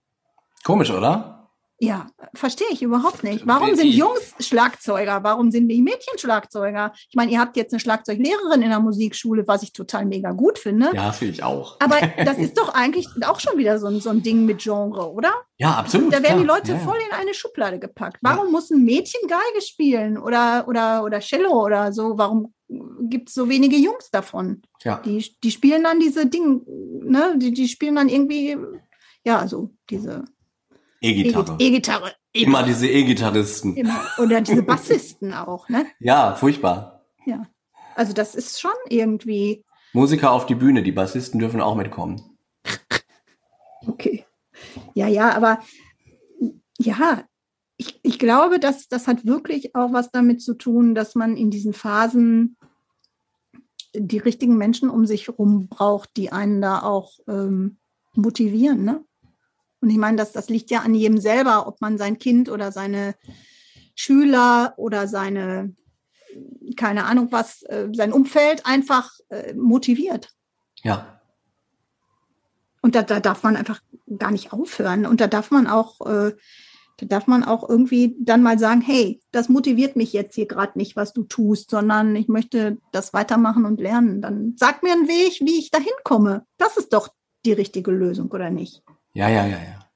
Komisch, 0.62 0.90
oder? 0.90 1.43
Ja, 1.84 2.06
verstehe 2.34 2.66
ich 2.70 2.82
überhaupt 2.82 3.24
nicht. 3.24 3.46
Warum 3.46 3.74
sind 3.74 3.88
Jungs 3.88 4.34
Schlagzeuger? 4.40 5.22
Warum 5.22 5.50
sind 5.50 5.68
die 5.68 5.82
Mädchen 5.82 6.18
Schlagzeuger? 6.18 6.92
Ich 7.08 7.14
meine, 7.14 7.30
ihr 7.30 7.38
habt 7.38 7.56
jetzt 7.56 7.72
eine 7.72 7.80
Schlagzeuglehrerin 7.80 8.62
in 8.62 8.70
der 8.70 8.80
Musikschule, 8.80 9.46
was 9.46 9.62
ich 9.62 9.72
total 9.72 10.06
mega 10.06 10.32
gut 10.32 10.58
finde. 10.58 10.90
Ja, 10.94 11.12
finde 11.12 11.34
ich 11.34 11.42
auch. 11.42 11.76
Aber 11.80 12.00
das 12.24 12.38
ist 12.38 12.56
doch 12.58 12.72
eigentlich 12.74 13.06
auch 13.26 13.38
schon 13.38 13.58
wieder 13.58 13.78
so 13.78 13.88
ein, 13.88 14.00
so 14.00 14.10
ein 14.10 14.22
Ding 14.22 14.46
mit 14.46 14.62
Genre, 14.62 15.12
oder? 15.12 15.32
Ja, 15.58 15.74
absolut. 15.74 16.12
Da 16.12 16.22
werden 16.22 16.40
die 16.40 16.46
Leute 16.46 16.72
ja. 16.72 16.78
voll 16.78 16.98
in 17.06 17.12
eine 17.12 17.34
Schublade 17.34 17.78
gepackt. 17.78 18.18
Warum 18.22 18.46
ja. 18.46 18.52
muss 18.52 18.70
ein 18.70 18.82
Mädchen 18.82 19.28
Geige 19.28 19.60
spielen 19.60 20.16
oder, 20.16 20.66
oder, 20.66 21.04
oder 21.04 21.20
Cello 21.20 21.64
oder 21.64 21.92
so? 21.92 22.16
Warum 22.16 22.54
gibt 23.00 23.28
es 23.28 23.34
so 23.34 23.48
wenige 23.48 23.76
Jungs 23.76 24.10
davon? 24.10 24.62
Ja. 24.82 25.00
Die, 25.04 25.24
die 25.42 25.50
spielen 25.50 25.84
dann 25.84 26.00
diese 26.00 26.26
Dinge, 26.26 26.62
ne? 26.66 27.34
Die, 27.36 27.52
die 27.52 27.68
spielen 27.68 27.96
dann 27.96 28.08
irgendwie, 28.08 28.56
ja, 29.24 29.38
also 29.38 29.70
diese 29.90 30.24
E-Gitarre. 31.04 31.56
E-Gitarre. 31.58 32.12
E 32.32 32.42
Immer 32.42 32.62
diese 32.62 32.88
E-Gitarristen. 32.88 33.76
Oder 34.18 34.40
diese 34.40 34.62
Bassisten 34.62 35.34
auch, 35.34 35.68
ne? 35.68 35.86
Ja, 36.00 36.34
furchtbar. 36.34 37.04
Ja. 37.26 37.46
Also 37.94 38.12
das 38.12 38.34
ist 38.34 38.60
schon 38.60 38.72
irgendwie. 38.88 39.64
Musiker 39.92 40.32
auf 40.32 40.46
die 40.46 40.54
Bühne, 40.54 40.82
die 40.82 40.92
Bassisten 40.92 41.38
dürfen 41.38 41.60
auch 41.60 41.76
mitkommen. 41.76 42.22
Okay. 43.86 44.24
Ja, 44.94 45.08
ja, 45.08 45.34
aber 45.34 45.58
ja, 46.78 47.24
ich, 47.76 48.00
ich 48.02 48.18
glaube, 48.18 48.58
dass 48.58 48.88
das 48.88 49.06
hat 49.06 49.26
wirklich 49.26 49.74
auch 49.74 49.92
was 49.92 50.10
damit 50.10 50.40
zu 50.40 50.54
tun, 50.54 50.94
dass 50.94 51.14
man 51.14 51.36
in 51.36 51.50
diesen 51.50 51.74
Phasen 51.74 52.56
die 53.94 54.16
richtigen 54.16 54.56
Menschen 54.56 54.88
um 54.88 55.04
sich 55.04 55.28
herum 55.28 55.68
braucht, 55.68 56.16
die 56.16 56.32
einen 56.32 56.62
da 56.62 56.82
auch 56.82 57.12
ähm, 57.28 57.76
motivieren, 58.14 58.84
ne? 58.84 59.04
Und 59.84 59.90
ich 59.90 59.98
meine, 59.98 60.16
das, 60.16 60.32
das 60.32 60.48
liegt 60.48 60.70
ja 60.70 60.80
an 60.80 60.94
jedem 60.94 61.18
selber, 61.18 61.68
ob 61.68 61.82
man 61.82 61.98
sein 61.98 62.18
Kind 62.18 62.48
oder 62.48 62.72
seine 62.72 63.14
Schüler 63.94 64.72
oder 64.78 65.08
seine, 65.08 65.76
keine 66.74 67.04
Ahnung 67.04 67.28
was, 67.32 67.64
äh, 67.64 67.88
sein 67.92 68.14
Umfeld 68.14 68.64
einfach 68.64 69.12
äh, 69.28 69.52
motiviert. 69.52 70.30
Ja. 70.82 71.20
Und 72.80 72.94
da, 72.94 73.02
da 73.02 73.20
darf 73.20 73.42
man 73.42 73.56
einfach 73.56 73.82
gar 74.16 74.30
nicht 74.30 74.54
aufhören. 74.54 75.04
Und 75.04 75.20
da 75.20 75.26
darf 75.26 75.50
man 75.50 75.66
auch, 75.66 76.00
äh, 76.06 76.32
da 76.96 77.06
darf 77.06 77.26
man 77.26 77.44
auch 77.44 77.68
irgendwie 77.68 78.16
dann 78.18 78.42
mal 78.42 78.58
sagen, 78.58 78.80
hey, 78.80 79.20
das 79.32 79.50
motiviert 79.50 79.96
mich 79.96 80.14
jetzt 80.14 80.34
hier 80.34 80.46
gerade 80.48 80.78
nicht, 80.78 80.96
was 80.96 81.12
du 81.12 81.24
tust, 81.24 81.68
sondern 81.68 82.16
ich 82.16 82.28
möchte 82.28 82.78
das 82.90 83.12
weitermachen 83.12 83.66
und 83.66 83.82
lernen. 83.82 84.22
Dann 84.22 84.54
sag 84.56 84.82
mir 84.82 84.92
einen 84.92 85.08
Weg, 85.08 85.40
wie 85.42 85.58
ich 85.58 85.70
da 85.70 85.78
hinkomme. 85.78 86.46
Das 86.56 86.78
ist 86.78 86.94
doch 86.94 87.10
die 87.44 87.52
richtige 87.52 87.90
Lösung, 87.90 88.30
oder 88.30 88.48
nicht? 88.48 88.82
Ja, 89.14 89.28
ja, 89.28 89.46
ja, 89.46 89.56
ja. 89.56 89.86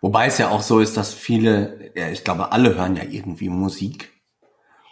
Wobei 0.00 0.26
es 0.26 0.38
ja 0.38 0.50
auch 0.50 0.62
so 0.62 0.80
ist, 0.80 0.96
dass 0.96 1.12
viele, 1.12 1.92
ja, 1.94 2.08
ich 2.08 2.24
glaube, 2.24 2.52
alle 2.52 2.74
hören 2.76 2.96
ja 2.96 3.02
irgendwie 3.02 3.48
Musik. 3.48 4.12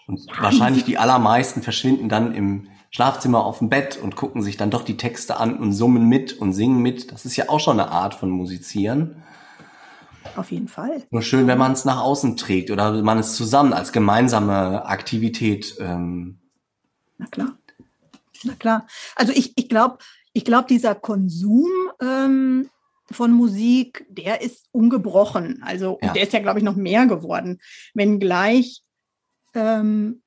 Und 0.07 0.21
ja, 0.26 0.42
wahrscheinlich 0.42 0.85
die 0.85 0.99
allermeisten 0.99 1.62
verschwinden 1.62 2.09
dann 2.09 2.35
im 2.35 2.69
Schlafzimmer 2.90 3.45
auf 3.45 3.59
dem 3.59 3.71
Bett 3.71 3.99
und 4.02 4.16
gucken 4.16 4.42
sich 4.42 4.57
dann 4.57 4.71
doch 4.71 4.83
die 4.85 4.97
Texte 4.97 5.38
an 5.38 5.57
und 5.57 5.73
summen 5.73 6.09
mit 6.09 6.35
und 6.35 6.52
singen 6.52 6.83
mit. 6.83 7.12
Das 7.12 7.25
ist 7.25 7.37
ja 7.37 7.49
auch 7.49 7.61
schon 7.61 7.81
eine 7.81 7.90
Art 7.90 8.14
von 8.14 8.31
Musizieren. 8.31 9.23
Auf 10.37 10.50
jeden 10.50 10.69
Fall. 10.69 11.02
Nur 11.11 11.23
schön, 11.23 11.47
wenn 11.47 11.59
man 11.59 11.73
es 11.73 11.85
nach 11.85 12.00
außen 12.00 12.37
trägt 12.37 12.71
oder 12.71 13.02
man 13.02 13.19
es 13.19 13.35
zusammen 13.35 13.73
als 13.73 13.92
gemeinsame 13.92 14.87
Aktivität. 14.87 15.76
Ähm 15.78 16.38
Na 17.19 17.26
klar. 17.26 17.59
Na 18.45 18.54
klar. 18.54 18.87
Also 19.14 19.33
ich, 19.33 19.52
ich 19.57 19.69
glaube, 19.69 19.99
ich 20.33 20.45
glaube, 20.45 20.69
dieser 20.69 20.95
Konsum 20.95 21.71
ähm, 22.00 22.71
von 23.12 23.33
Musik, 23.33 24.07
der 24.09 24.40
ist 24.40 24.66
ungebrochen. 24.73 25.62
Also 25.64 25.99
ja. 26.02 26.12
der 26.12 26.23
ist 26.23 26.33
ja, 26.33 26.40
glaube 26.40 26.59
ich, 26.59 26.64
noch 26.64 26.76
mehr 26.76 27.07
geworden. 27.07 27.61
Wenngleich 27.95 28.83
ähm, 29.54 30.23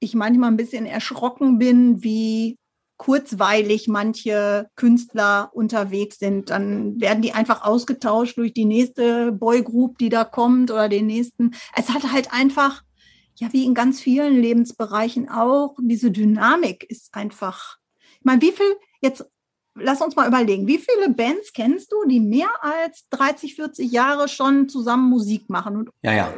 ich 0.00 0.14
manchmal 0.14 0.50
ein 0.50 0.56
bisschen 0.56 0.86
erschrocken 0.86 1.58
bin, 1.58 2.02
wie 2.02 2.58
kurzweilig 2.96 3.88
manche 3.88 4.68
Künstler 4.76 5.50
unterwegs 5.54 6.18
sind. 6.18 6.50
Dann 6.50 7.00
werden 7.00 7.22
die 7.22 7.32
einfach 7.32 7.64
ausgetauscht 7.64 8.36
durch 8.36 8.52
die 8.52 8.66
nächste 8.66 9.32
Boygroup, 9.32 9.96
die 9.96 10.10
da 10.10 10.24
kommt 10.24 10.70
oder 10.70 10.88
den 10.88 11.06
nächsten. 11.06 11.52
Es 11.74 11.88
hat 11.88 12.12
halt 12.12 12.30
einfach, 12.32 12.82
ja, 13.36 13.50
wie 13.52 13.64
in 13.64 13.72
ganz 13.72 14.00
vielen 14.02 14.38
Lebensbereichen 14.38 15.30
auch, 15.30 15.76
diese 15.80 16.10
Dynamik 16.10 16.84
ist 16.90 17.14
einfach. 17.14 17.78
Ich 18.18 18.24
meine, 18.24 18.42
wie 18.42 18.52
viel 18.52 18.76
jetzt 19.00 19.24
lass 19.74 20.00
uns 20.00 20.16
mal 20.16 20.28
überlegen, 20.28 20.66
wie 20.66 20.78
viele 20.78 21.10
Bands 21.10 21.52
kennst 21.52 21.92
du, 21.92 22.04
die 22.08 22.20
mehr 22.20 22.50
als 22.60 23.08
30, 23.10 23.54
40 23.54 23.90
Jahre 23.90 24.28
schon 24.28 24.68
zusammen 24.68 25.08
Musik 25.08 25.48
machen? 25.48 25.76
Und, 25.76 25.90
ja, 26.02 26.12
ja. 26.12 26.32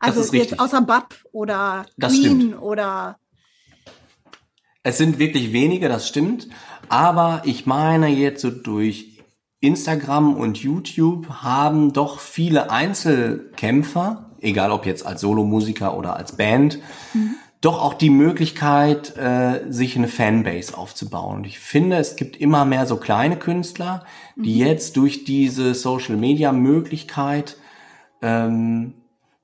Das 0.00 0.16
also 0.16 0.36
jetzt 0.36 0.60
außer 0.60 0.82
Bab 0.82 1.14
oder 1.32 1.86
das 1.96 2.12
Queen 2.12 2.40
stimmt. 2.40 2.62
oder. 2.62 3.18
Es 4.82 4.98
sind 4.98 5.18
wirklich 5.18 5.52
wenige, 5.52 5.88
das 5.88 6.06
stimmt. 6.06 6.48
Aber 6.88 7.42
ich 7.44 7.66
meine 7.66 8.08
jetzt 8.08 8.42
so 8.42 8.50
durch 8.50 9.24
Instagram 9.60 10.36
und 10.36 10.58
YouTube 10.58 11.28
haben 11.28 11.92
doch 11.92 12.20
viele 12.20 12.70
Einzelkämpfer, 12.70 14.36
egal 14.40 14.70
ob 14.70 14.86
jetzt 14.86 15.04
als 15.04 15.22
Solomusiker 15.22 15.96
oder 15.96 16.14
als 16.14 16.36
Band, 16.36 16.78
mhm 17.14 17.36
doch 17.60 17.82
auch 17.82 17.94
die 17.94 18.10
Möglichkeit, 18.10 19.16
äh, 19.16 19.62
sich 19.70 19.96
eine 19.96 20.08
Fanbase 20.08 20.76
aufzubauen. 20.76 21.38
Und 21.38 21.46
ich 21.46 21.58
finde, 21.58 21.96
es 21.96 22.16
gibt 22.16 22.36
immer 22.36 22.64
mehr 22.64 22.86
so 22.86 22.96
kleine 22.96 23.36
Künstler, 23.36 24.04
die 24.36 24.54
mhm. 24.60 24.66
jetzt 24.66 24.96
durch 24.96 25.24
diese 25.24 25.74
Social 25.74 26.16
Media 26.16 26.52
Möglichkeit 26.52 27.56
ähm, 28.22 28.94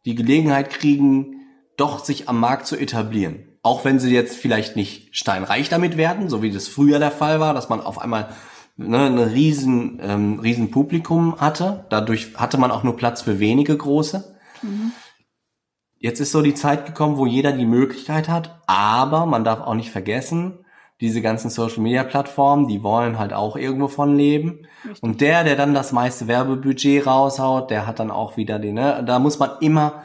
die 0.05 0.15
Gelegenheit 0.15 0.71
kriegen, 0.71 1.41
doch 1.77 2.05
sich 2.05 2.29
am 2.29 2.39
Markt 2.39 2.67
zu 2.67 2.77
etablieren. 2.77 3.49
Auch 3.63 3.85
wenn 3.85 3.99
sie 3.99 4.13
jetzt 4.13 4.37
vielleicht 4.37 4.77
nicht 4.77 5.17
steinreich 5.17 5.69
damit 5.69 5.97
werden, 5.97 6.29
so 6.29 6.43
wie 6.43 6.51
das 6.51 6.69
früher 6.69 6.99
der 6.99 7.13
Fall 7.13 7.41
war, 7.41 7.55
dass 7.55 7.69
man 7.69 7.81
auf 7.81 7.99
einmal 7.99 8.29
ne, 8.77 9.07
ein 9.07 9.19
riesen, 9.19 10.01
ähm, 10.03 10.41
riesen 10.41 10.71
Publikum 10.71 11.41
hatte. 11.41 11.87
Dadurch 11.89 12.35
hatte 12.37 12.59
man 12.59 12.71
auch 12.71 12.83
nur 12.83 12.97
Platz 12.97 13.23
für 13.23 13.39
wenige 13.39 13.77
große. 13.77 14.37
Mhm. 14.63 14.93
Jetzt 16.03 16.19
ist 16.19 16.33
so 16.33 16.43
die 16.43 16.55
Zeit 16.55 16.85
gekommen, 16.85 17.17
wo 17.17 17.27
jeder 17.27 17.53
die 17.53 17.65
Möglichkeit 17.65 18.29
hat, 18.29 18.61
aber 18.67 19.25
man 19.25 19.45
darf 19.45 19.61
auch 19.61 19.75
nicht 19.75 19.93
vergessen, 19.93 20.65
diese 21.01 21.23
ganzen 21.23 21.49
Social 21.49 21.81
Media 21.81 22.03
Plattformen, 22.03 22.67
die 22.67 22.83
wollen 22.83 23.21
halt 23.21 23.33
auch 23.33 23.55
irgendwo 23.55 23.87
von 23.87 24.17
leben. 24.17 24.67
Richtig. 24.85 25.01
Und 25.01 25.21
der, 25.21 25.45
der 25.45 25.55
dann 25.55 25.75
das 25.75 25.93
meiste 25.93 26.27
Werbebudget 26.27 27.07
raushaut, 27.07 27.71
der 27.71 27.87
hat 27.87 28.01
dann 28.01 28.11
auch 28.11 28.37
wieder 28.37 28.59
den, 28.59 28.75
ne, 28.75 29.05
da 29.07 29.21
muss 29.21 29.39
man 29.39 29.51
immer, 29.61 30.03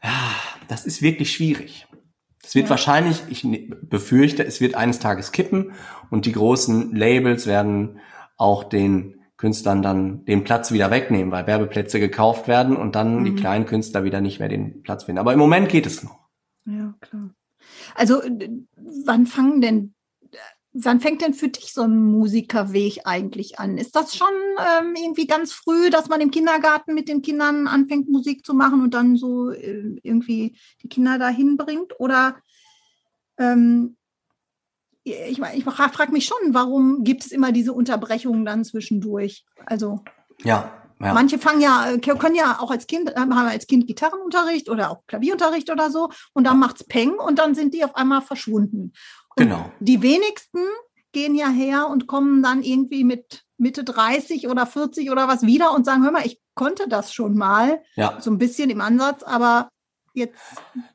ja, 0.00 0.12
das 0.68 0.86
ist 0.86 1.02
wirklich 1.02 1.32
schwierig. 1.32 1.88
Es 2.44 2.54
wird 2.54 2.66
ja. 2.66 2.70
wahrscheinlich, 2.70 3.24
ich 3.28 3.42
ne, 3.42 3.68
befürchte, 3.82 4.44
es 4.44 4.60
wird 4.60 4.76
eines 4.76 5.00
Tages 5.00 5.32
kippen 5.32 5.72
und 6.08 6.26
die 6.26 6.32
großen 6.32 6.94
Labels 6.94 7.48
werden 7.48 7.98
auch 8.36 8.62
den 8.62 9.22
Künstlern 9.36 9.82
dann 9.82 10.24
den 10.24 10.44
Platz 10.44 10.72
wieder 10.72 10.90
wegnehmen, 10.90 11.30
weil 11.30 11.46
Werbeplätze 11.46 12.00
gekauft 12.00 12.48
werden 12.48 12.76
und 12.76 12.94
dann 12.94 13.20
mhm. 13.20 13.24
die 13.24 13.34
kleinen 13.34 13.66
Künstler 13.66 14.04
wieder 14.04 14.20
nicht 14.20 14.38
mehr 14.38 14.48
den 14.48 14.82
Platz 14.82 15.04
finden. 15.04 15.18
Aber 15.18 15.32
im 15.32 15.38
Moment 15.38 15.68
geht 15.68 15.86
es 15.86 16.02
noch. 16.02 16.18
Ja, 16.64 16.94
klar. 17.00 17.30
Also 17.94 18.22
wann 19.04 19.26
fangen 19.26 19.60
denn, 19.60 19.94
wann 20.72 21.00
fängt 21.00 21.22
denn 21.22 21.34
für 21.34 21.48
dich 21.48 21.72
so 21.72 21.82
ein 21.82 21.96
Musikerweg 21.96 23.00
eigentlich 23.04 23.58
an? 23.58 23.76
Ist 23.76 23.94
das 23.94 24.16
schon 24.16 24.28
ähm, 24.58 24.94
irgendwie 24.96 25.26
ganz 25.26 25.52
früh, 25.52 25.90
dass 25.90 26.08
man 26.08 26.20
im 26.20 26.30
Kindergarten 26.30 26.94
mit 26.94 27.08
den 27.08 27.22
Kindern 27.22 27.66
anfängt, 27.66 28.08
Musik 28.08 28.44
zu 28.44 28.54
machen 28.54 28.82
und 28.82 28.94
dann 28.94 29.16
so 29.16 29.50
äh, 29.50 29.96
irgendwie 30.02 30.56
die 30.82 30.88
Kinder 30.88 31.18
dahin 31.18 31.56
bringt? 31.56 31.98
Oder 32.00 32.36
ähm, 33.38 33.95
ich, 35.06 35.40
ich 35.40 35.64
frage 35.64 36.12
mich 36.12 36.26
schon, 36.26 36.38
warum 36.54 37.04
gibt 37.04 37.24
es 37.24 37.32
immer 37.32 37.52
diese 37.52 37.72
Unterbrechungen 37.72 38.44
dann 38.44 38.64
zwischendurch? 38.64 39.44
Also 39.64 40.00
ja, 40.44 40.72
ja. 41.00 41.12
Manche 41.12 41.38
fangen 41.38 41.60
ja, 41.60 41.90
äh, 41.90 41.98
können 41.98 42.34
ja 42.34 42.58
auch 42.58 42.70
als 42.70 42.86
Kind, 42.86 43.14
haben 43.14 43.32
als 43.32 43.66
Kind 43.66 43.86
Gitarrenunterricht 43.86 44.70
oder 44.70 44.90
auch 44.90 45.06
Klavierunterricht 45.06 45.70
oder 45.70 45.90
so 45.90 46.10
und 46.32 46.44
dann 46.44 46.58
macht's 46.58 46.84
Peng 46.84 47.14
und 47.14 47.38
dann 47.38 47.54
sind 47.54 47.74
die 47.74 47.84
auf 47.84 47.94
einmal 47.96 48.22
verschwunden. 48.22 48.92
Und 49.36 49.44
genau. 49.44 49.70
Die 49.80 50.00
wenigsten 50.00 50.60
gehen 51.12 51.34
ja 51.34 51.48
her 51.48 51.88
und 51.88 52.06
kommen 52.06 52.42
dann 52.42 52.62
irgendwie 52.62 53.04
mit 53.04 53.42
Mitte 53.58 53.84
30 53.84 54.48
oder 54.48 54.66
40 54.66 55.10
oder 55.10 55.28
was 55.28 55.42
wieder 55.42 55.74
und 55.74 55.84
sagen, 55.84 56.02
hör 56.02 56.12
mal, 56.12 56.26
ich 56.26 56.40
konnte 56.54 56.88
das 56.88 57.12
schon 57.12 57.36
mal. 57.36 57.82
Ja. 57.94 58.18
So 58.20 58.30
ein 58.30 58.38
bisschen 58.38 58.70
im 58.70 58.80
Ansatz, 58.80 59.22
aber 59.22 59.68
jetzt. 60.16 60.40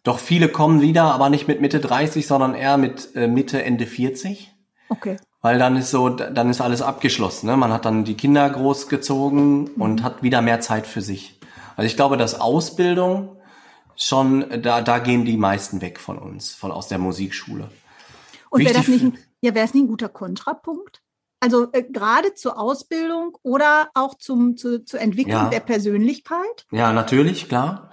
Doch 0.03 0.19
viele 0.19 0.49
kommen 0.49 0.81
wieder, 0.81 1.03
aber 1.03 1.29
nicht 1.29 1.47
mit 1.47 1.61
Mitte 1.61 1.79
30, 1.79 2.27
sondern 2.27 2.53
eher 2.53 2.77
mit 2.77 3.15
äh, 3.15 3.27
Mitte, 3.27 3.63
Ende 3.63 3.85
40. 3.85 4.51
Okay. 4.89 5.17
Weil 5.41 5.57
dann 5.57 5.75
ist 5.77 5.89
so, 5.89 6.09
dann 6.09 6.49
ist 6.49 6.61
alles 6.61 6.81
abgeschlossen. 6.81 7.47
Ne? 7.47 7.57
Man 7.57 7.71
hat 7.71 7.85
dann 7.85 8.03
die 8.03 8.15
Kinder 8.15 8.47
großgezogen 8.49 9.63
mhm. 9.63 9.81
und 9.81 10.03
hat 10.03 10.21
wieder 10.21 10.41
mehr 10.41 10.59
Zeit 10.61 10.85
für 10.85 11.01
sich. 11.01 11.39
Also 11.75 11.87
ich 11.87 11.95
glaube, 11.95 12.17
dass 12.17 12.39
Ausbildung 12.39 13.37
schon, 13.95 14.61
da, 14.61 14.81
da 14.81 14.99
gehen 14.99 15.25
die 15.25 15.37
meisten 15.37 15.81
weg 15.81 15.99
von 15.99 16.17
uns, 16.17 16.53
von 16.53 16.71
aus 16.71 16.87
der 16.87 16.97
Musikschule. 16.97 17.69
Und 18.49 18.65
wäre 18.65 18.73
das 18.73 18.87
nicht, 18.87 19.03
ein, 19.03 19.17
ja, 19.41 19.55
wäre 19.55 19.65
es 19.65 19.73
nicht 19.73 19.83
ein 19.83 19.87
guter 19.87 20.09
Kontrapunkt? 20.09 21.01
Also 21.39 21.69
äh, 21.71 21.83
gerade 21.83 22.35
zur 22.35 22.59
Ausbildung 22.59 23.37
oder 23.41 23.89
auch 23.95 24.15
zum, 24.15 24.57
zu, 24.57 24.85
zur 24.85 24.99
Entwicklung 24.99 25.43
ja. 25.43 25.49
der 25.49 25.61
Persönlichkeit? 25.61 26.67
Ja, 26.71 26.93
natürlich, 26.93 27.47
klar. 27.47 27.89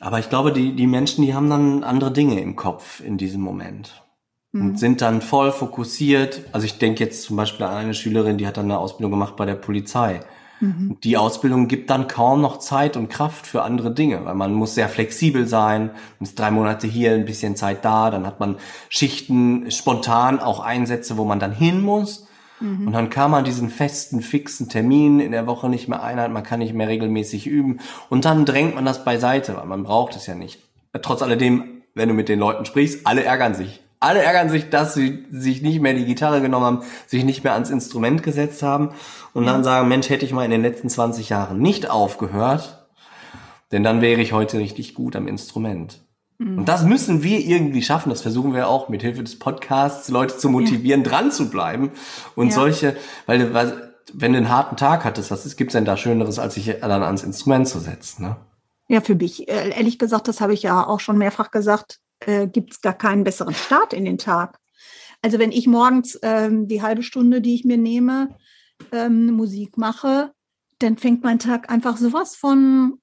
Aber 0.00 0.18
ich 0.18 0.28
glaube, 0.28 0.52
die, 0.52 0.74
die 0.74 0.86
Menschen, 0.86 1.24
die 1.24 1.34
haben 1.34 1.50
dann 1.50 1.84
andere 1.84 2.12
Dinge 2.12 2.40
im 2.40 2.56
Kopf 2.56 3.00
in 3.00 3.18
diesem 3.18 3.40
Moment. 3.40 4.04
Mhm. 4.52 4.62
Und 4.62 4.78
sind 4.78 5.00
dann 5.00 5.20
voll 5.20 5.52
fokussiert. 5.52 6.42
Also 6.52 6.66
ich 6.66 6.78
denke 6.78 7.04
jetzt 7.04 7.22
zum 7.24 7.36
Beispiel 7.36 7.66
an 7.66 7.74
eine 7.74 7.94
Schülerin, 7.94 8.38
die 8.38 8.46
hat 8.46 8.56
dann 8.56 8.66
eine 8.66 8.78
Ausbildung 8.78 9.10
gemacht 9.10 9.36
bei 9.36 9.44
der 9.44 9.56
Polizei. 9.56 10.20
Mhm. 10.60 10.98
Die 11.02 11.16
Ausbildung 11.16 11.68
gibt 11.68 11.90
dann 11.90 12.08
kaum 12.08 12.40
noch 12.40 12.58
Zeit 12.58 12.96
und 12.96 13.08
Kraft 13.08 13.46
für 13.46 13.62
andere 13.62 13.92
Dinge, 13.92 14.24
weil 14.24 14.34
man 14.34 14.54
muss 14.54 14.74
sehr 14.74 14.88
flexibel 14.88 15.46
sein, 15.46 15.90
man 16.18 16.28
ist 16.28 16.38
drei 16.38 16.50
Monate 16.50 16.86
hier, 16.86 17.12
ein 17.12 17.24
bisschen 17.24 17.56
Zeit 17.56 17.84
da, 17.84 18.10
dann 18.10 18.26
hat 18.26 18.40
man 18.40 18.56
Schichten, 18.88 19.70
spontan 19.70 20.40
auch 20.40 20.60
Einsätze, 20.60 21.16
wo 21.16 21.24
man 21.24 21.38
dann 21.40 21.52
hin 21.52 21.80
muss. 21.80 22.27
Mhm. 22.60 22.86
Und 22.86 22.92
dann 22.92 23.10
kann 23.10 23.30
man 23.30 23.44
diesen 23.44 23.70
festen, 23.70 24.22
fixen 24.22 24.68
Termin 24.68 25.20
in 25.20 25.32
der 25.32 25.46
Woche 25.46 25.68
nicht 25.68 25.88
mehr 25.88 26.02
einhalten, 26.02 26.32
man 26.32 26.42
kann 26.42 26.58
nicht 26.58 26.74
mehr 26.74 26.88
regelmäßig 26.88 27.46
üben 27.46 27.80
und 28.08 28.24
dann 28.24 28.44
drängt 28.44 28.74
man 28.74 28.84
das 28.84 29.04
beiseite, 29.04 29.56
weil 29.56 29.66
man 29.66 29.84
braucht 29.84 30.16
es 30.16 30.26
ja 30.26 30.34
nicht. 30.34 30.60
Trotz 31.02 31.22
alledem, 31.22 31.82
wenn 31.94 32.08
du 32.08 32.14
mit 32.14 32.28
den 32.28 32.38
Leuten 32.38 32.64
sprichst, 32.64 33.06
alle 33.06 33.24
ärgern 33.24 33.54
sich. 33.54 33.80
Alle 34.00 34.22
ärgern 34.22 34.48
sich, 34.48 34.70
dass 34.70 34.94
sie 34.94 35.24
sich 35.32 35.60
nicht 35.60 35.80
mehr 35.80 35.92
die 35.92 36.04
Gitarre 36.04 36.40
genommen 36.40 36.64
haben, 36.64 36.82
sich 37.06 37.24
nicht 37.24 37.42
mehr 37.42 37.54
ans 37.54 37.70
Instrument 37.70 38.22
gesetzt 38.22 38.62
haben 38.62 38.90
und 39.34 39.44
dann 39.44 39.64
sagen, 39.64 39.88
Mensch, 39.88 40.08
hätte 40.08 40.24
ich 40.24 40.32
mal 40.32 40.44
in 40.44 40.52
den 40.52 40.62
letzten 40.62 40.88
20 40.88 41.28
Jahren 41.30 41.58
nicht 41.58 41.90
aufgehört, 41.90 42.86
denn 43.72 43.82
dann 43.82 44.00
wäre 44.00 44.20
ich 44.20 44.32
heute 44.32 44.58
richtig 44.58 44.94
gut 44.94 45.16
am 45.16 45.26
Instrument. 45.26 46.00
Mhm. 46.38 46.58
Und 46.58 46.68
das 46.68 46.84
müssen 46.84 47.22
wir 47.22 47.40
irgendwie 47.40 47.82
schaffen. 47.82 48.10
Das 48.10 48.22
versuchen 48.22 48.54
wir 48.54 48.68
auch 48.68 48.88
mit 48.88 49.02
Hilfe 49.02 49.22
des 49.22 49.38
Podcasts, 49.38 50.08
Leute 50.08 50.36
zu 50.36 50.48
motivieren, 50.48 51.02
ja. 51.02 51.10
dran 51.10 51.30
zu 51.30 51.50
bleiben. 51.50 51.90
Und 52.34 52.48
ja. 52.48 52.54
solche, 52.54 52.96
weil, 53.26 53.52
weil, 53.52 53.92
wenn 54.12 54.32
du 54.32 54.38
einen 54.38 54.48
harten 54.48 54.76
Tag 54.76 55.04
hattest, 55.04 55.30
was 55.30 55.56
gibt's 55.56 55.72
denn 55.72 55.84
da 55.84 55.96
Schöneres, 55.96 56.38
als 56.38 56.54
sich 56.54 56.74
dann 56.80 57.02
ans 57.02 57.22
Instrument 57.22 57.68
zu 57.68 57.78
setzen? 57.78 58.22
Ne? 58.22 58.36
Ja, 58.88 59.00
für 59.00 59.14
mich, 59.14 59.48
äh, 59.48 59.70
ehrlich 59.70 59.98
gesagt, 59.98 60.28
das 60.28 60.40
habe 60.40 60.54
ich 60.54 60.62
ja 60.62 60.86
auch 60.86 61.00
schon 61.00 61.18
mehrfach 61.18 61.50
gesagt, 61.50 62.00
äh, 62.20 62.46
gibt's 62.46 62.80
gar 62.80 62.94
keinen 62.94 63.24
besseren 63.24 63.54
Start 63.54 63.92
in 63.92 64.04
den 64.04 64.18
Tag. 64.18 64.58
Also 65.20 65.38
wenn 65.38 65.52
ich 65.52 65.66
morgens 65.66 66.18
ähm, 66.22 66.68
die 66.68 66.80
halbe 66.80 67.02
Stunde, 67.02 67.40
die 67.40 67.54
ich 67.54 67.64
mir 67.64 67.76
nehme, 67.76 68.36
ähm, 68.92 69.26
Musik 69.32 69.76
mache, 69.76 70.32
dann 70.78 70.96
fängt 70.96 71.24
mein 71.24 71.40
Tag 71.40 71.70
einfach 71.70 71.96
sowas 71.96 72.36
von 72.36 73.00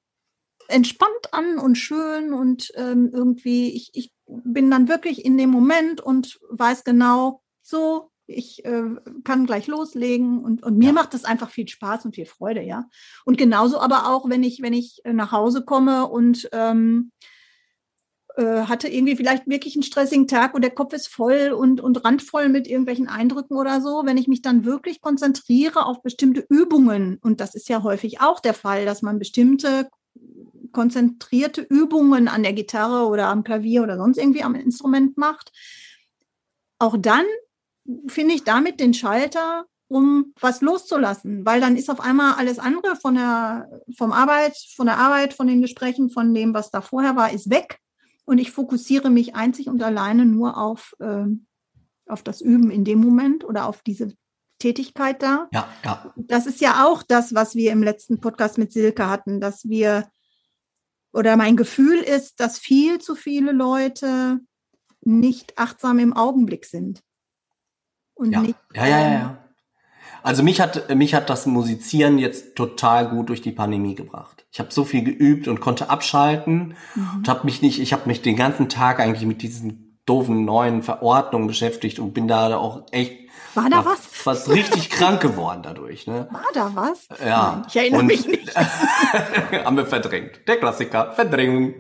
entspannt 0.68 1.34
an 1.34 1.58
und 1.58 1.76
schön 1.76 2.34
und 2.34 2.72
ähm, 2.76 3.12
irgendwie, 3.14 3.70
ich, 3.70 3.92
ich 3.94 4.12
bin 4.28 4.72
dann 4.72 4.88
wirklich 4.88 5.24
in 5.24 5.38
dem 5.38 5.50
Moment 5.50 6.02
und 6.02 6.40
weiß 6.50 6.84
genau, 6.84 7.42
so, 7.62 8.12
ich 8.28 8.66
äh, 8.66 8.96
kann 9.24 9.46
gleich 9.46 9.68
loslegen 9.68 10.44
und, 10.44 10.64
und 10.64 10.78
mir 10.78 10.88
ja. 10.88 10.94
macht 10.94 11.14
das 11.14 11.26
einfach 11.26 11.50
viel 11.50 11.68
Spaß 11.68 12.06
und 12.06 12.16
viel 12.16 12.26
Freude, 12.26 12.62
ja. 12.62 12.86
Und 13.24 13.38
genauso 13.38 13.80
aber 13.80 14.10
auch, 14.10 14.30
wenn 14.30 14.44
ich, 14.44 14.62
wenn 14.62 14.74
ich 14.74 15.02
nach 15.06 15.32
Hause 15.32 15.64
komme 15.64 16.08
und 16.08 16.50
ähm, 16.52 17.12
äh, 18.36 18.64
hatte 18.64 18.88
irgendwie 18.88 19.16
vielleicht 19.16 19.48
wirklich 19.48 19.76
einen 19.76 19.84
stressigen 19.84 20.28
Tag 20.28 20.54
und 20.54 20.62
der 20.62 20.72
Kopf 20.72 20.94
ist 20.94 21.08
voll 21.08 21.52
und, 21.52 21.80
und 21.80 22.04
randvoll 22.04 22.50
mit 22.50 22.68
irgendwelchen 22.68 23.08
Eindrücken 23.08 23.56
oder 23.58 23.80
so, 23.80 24.02
wenn 24.06 24.18
ich 24.18 24.28
mich 24.28 24.42
dann 24.42 24.66
wirklich 24.66 25.02
konzentriere 25.02 25.86
auf 25.86 26.02
bestimmte 26.02 26.46
Übungen, 26.50 27.18
und 27.22 27.40
das 27.40 27.56
ist 27.56 27.70
ja 27.70 27.84
häufig 27.84 28.22
auch 28.22 28.40
der 28.40 28.54
Fall, 28.54 28.86
dass 28.86 29.02
man 29.02 29.20
bestimmte 29.20 29.90
konzentrierte 30.76 31.62
Übungen 31.62 32.28
an 32.28 32.44
der 32.44 32.52
Gitarre 32.52 33.08
oder 33.08 33.28
am 33.30 33.46
Klavier 33.46 33.82
oder 33.82 33.96
sonst 33.96 34.18
irgendwie 34.18 34.44
am 34.44 34.56
Instrument 34.56 35.18
macht, 35.18 35.54
auch 36.80 36.98
dann 37.00 37.24
finde 38.08 38.36
ich 38.36 38.44
damit 38.44 38.82
den 38.82 38.94
Schalter, 38.94 39.66
um 39.88 40.34
was 40.42 40.60
loszulassen, 40.60 41.46
weil 41.46 41.62
dann 41.62 41.78
ist 41.78 41.90
auf 41.90 42.02
einmal 42.02 42.34
alles 42.34 42.60
andere 42.60 42.98
von 42.98 43.16
der 43.16 43.70
vom 43.96 44.12
Arbeit, 44.12 44.58
von 44.76 44.88
der 44.88 44.98
Arbeit, 44.98 45.34
von 45.34 45.48
den 45.48 45.62
Gesprächen, 45.62 46.10
von 46.10 46.34
dem, 46.34 46.54
was 46.54 46.72
da 46.72 46.82
vorher 46.82 47.16
war, 47.16 47.32
ist 47.32 47.50
weg 47.50 47.80
und 48.26 48.38
ich 48.38 48.52
fokussiere 48.52 49.10
mich 49.10 49.34
einzig 49.36 49.68
und 49.68 49.82
alleine 49.82 50.26
nur 50.26 50.58
auf 50.58 50.94
äh, 51.00 51.26
auf 52.08 52.22
das 52.22 52.42
Üben 52.42 52.70
in 52.70 52.84
dem 52.84 53.00
Moment 53.00 53.46
oder 53.46 53.66
auf 53.68 53.82
diese 53.82 54.14
Tätigkeit 54.60 55.22
da. 55.22 55.48
Ja, 55.54 55.70
ja. 55.86 56.14
Das 56.16 56.48
ist 56.48 56.60
ja 56.60 56.86
auch 56.86 57.02
das, 57.02 57.34
was 57.34 57.56
wir 57.56 57.72
im 57.72 57.82
letzten 57.82 58.20
Podcast 58.20 58.58
mit 58.58 58.74
Silke 58.74 59.08
hatten, 59.08 59.40
dass 59.40 59.70
wir 59.70 60.10
oder 61.16 61.38
mein 61.38 61.56
Gefühl 61.56 61.98
ist, 62.00 62.40
dass 62.42 62.60
viel 62.60 63.00
zu 63.00 63.16
viele 63.16 63.54
Leute 63.54 64.42
nicht 65.02 65.58
achtsam 65.58 66.00
im 66.00 66.14
Augenblick 66.14 66.66
sind. 66.66 67.02
Und 68.16 68.32
ja. 68.32 68.42
Nicht, 68.42 68.56
ja, 68.74 68.88
ja, 68.88 69.00
ja, 69.00 69.12
ja. 69.14 69.38
Also 70.24 70.44
mich 70.44 70.60
hat 70.60 70.94
mich 70.96 71.14
hat 71.14 71.30
das 71.30 71.46
Musizieren 71.46 72.18
jetzt 72.18 72.56
total 72.56 73.08
gut 73.10 73.30
durch 73.30 73.42
die 73.42 73.52
Pandemie 73.52 73.96
gebracht. 73.96 74.46
Ich 74.52 74.60
habe 74.60 74.74
so 74.74 74.84
viel 74.84 75.04
geübt 75.04 75.48
und 75.48 75.62
konnte 75.62 75.90
abschalten 75.90 76.76
mhm. 76.96 77.10
und 77.18 77.30
habe 77.30 77.46
mich 77.46 77.62
nicht, 77.62 77.80
ich 77.80 77.94
habe 77.94 78.08
mich 78.08 78.22
den 78.22 78.36
ganzen 78.36 78.68
Tag 78.68 79.00
eigentlich 79.00 79.26
mit 79.26 79.42
diesen 79.42 79.85
doofen 80.06 80.46
neuen 80.46 80.84
Verordnungen 80.84 81.48
beschäftigt 81.48 82.00
und 82.00 82.14
bin 82.14 82.28
da 82.28 82.56
auch 82.58 82.84
echt 82.92 83.26
war 83.56 83.70
da 83.70 83.86
was? 83.86 84.00
Fast 84.12 84.50
richtig 84.50 84.90
krank 84.90 85.22
geworden 85.22 85.62
dadurch. 85.64 86.08
Ne? 86.08 86.28
War 86.30 86.44
da 86.54 86.72
was? 86.76 87.08
Ja. 87.26 87.64
Ich 87.70 87.76
erinnere 87.78 88.02
und, 88.02 88.08
mich 88.08 88.28
nicht. 88.28 88.54
haben 89.66 89.78
wir 89.78 89.86
verdrängt. 89.86 90.42
Der 90.48 90.58
Klassiker, 90.58 91.14
Verdrängung. 91.14 91.74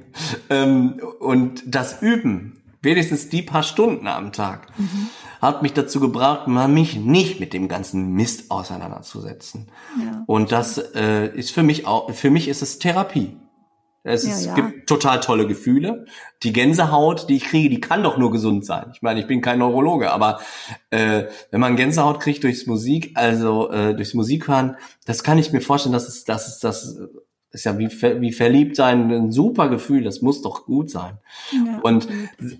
Ähm, 0.49 1.01
und 1.19 1.63
das 1.65 2.01
Üben, 2.01 2.63
wenigstens 2.81 3.27
die 3.27 3.41
paar 3.41 3.63
Stunden 3.63 4.07
am 4.07 4.31
Tag, 4.31 4.67
mhm. 4.77 5.09
hat 5.41 5.63
mich 5.63 5.73
dazu 5.73 5.99
gebracht, 5.99 6.47
mich 6.47 6.95
nicht 6.95 7.41
mit 7.41 7.51
dem 7.51 7.67
ganzen 7.67 8.13
Mist 8.13 8.51
auseinanderzusetzen. 8.51 9.67
Ja. 9.99 10.23
Und 10.27 10.53
das 10.53 10.77
äh, 10.77 11.27
ist 11.35 11.51
für 11.51 11.63
mich 11.63 11.85
auch, 11.85 12.09
für 12.13 12.29
mich 12.29 12.47
ist 12.47 12.61
es 12.61 12.79
Therapie. 12.79 13.35
Es 14.07 14.23
ja, 14.23 14.33
ist, 14.33 14.45
ja. 14.45 14.53
gibt 14.53 14.87
total 14.87 15.19
tolle 15.19 15.47
Gefühle. 15.47 16.05
Die 16.43 16.53
Gänsehaut, 16.53 17.27
die 17.27 17.37
ich 17.37 17.45
kriege, 17.45 17.69
die 17.69 17.81
kann 17.81 18.03
doch 18.03 18.17
nur 18.17 18.31
gesund 18.31 18.63
sein. 18.63 18.91
Ich 18.93 19.01
meine, 19.01 19.19
ich 19.19 19.25
bin 19.25 19.41
kein 19.41 19.57
Neurologe, 19.57 20.11
aber 20.11 20.41
äh, 20.91 21.23
wenn 21.49 21.59
man 21.59 21.75
Gänsehaut 21.75 22.19
kriegt 22.19 22.43
durchs 22.43 22.67
Musik, 22.67 23.13
also 23.15 23.71
äh, 23.71 23.95
durchs 23.95 24.13
Musikhören, 24.13 24.77
das 25.05 25.23
kann 25.23 25.39
ich 25.39 25.51
mir 25.51 25.61
vorstellen, 25.61 25.93
dass 25.93 26.07
es, 26.07 26.23
dass 26.23 26.47
es, 26.47 26.59
das 26.59 26.99
ist 27.51 27.63
ja 27.63 27.79
wie, 27.79 27.89
wie 27.89 28.31
verliebt 28.31 28.75
sein, 28.75 29.11
ein 29.11 29.31
super 29.31 29.69
Gefühl, 29.69 30.03
das 30.03 30.21
muss 30.21 30.43
doch 30.43 30.65
gut 30.65 30.91
sein. 30.91 31.17
Ja. 31.51 31.79
Und 31.81 32.07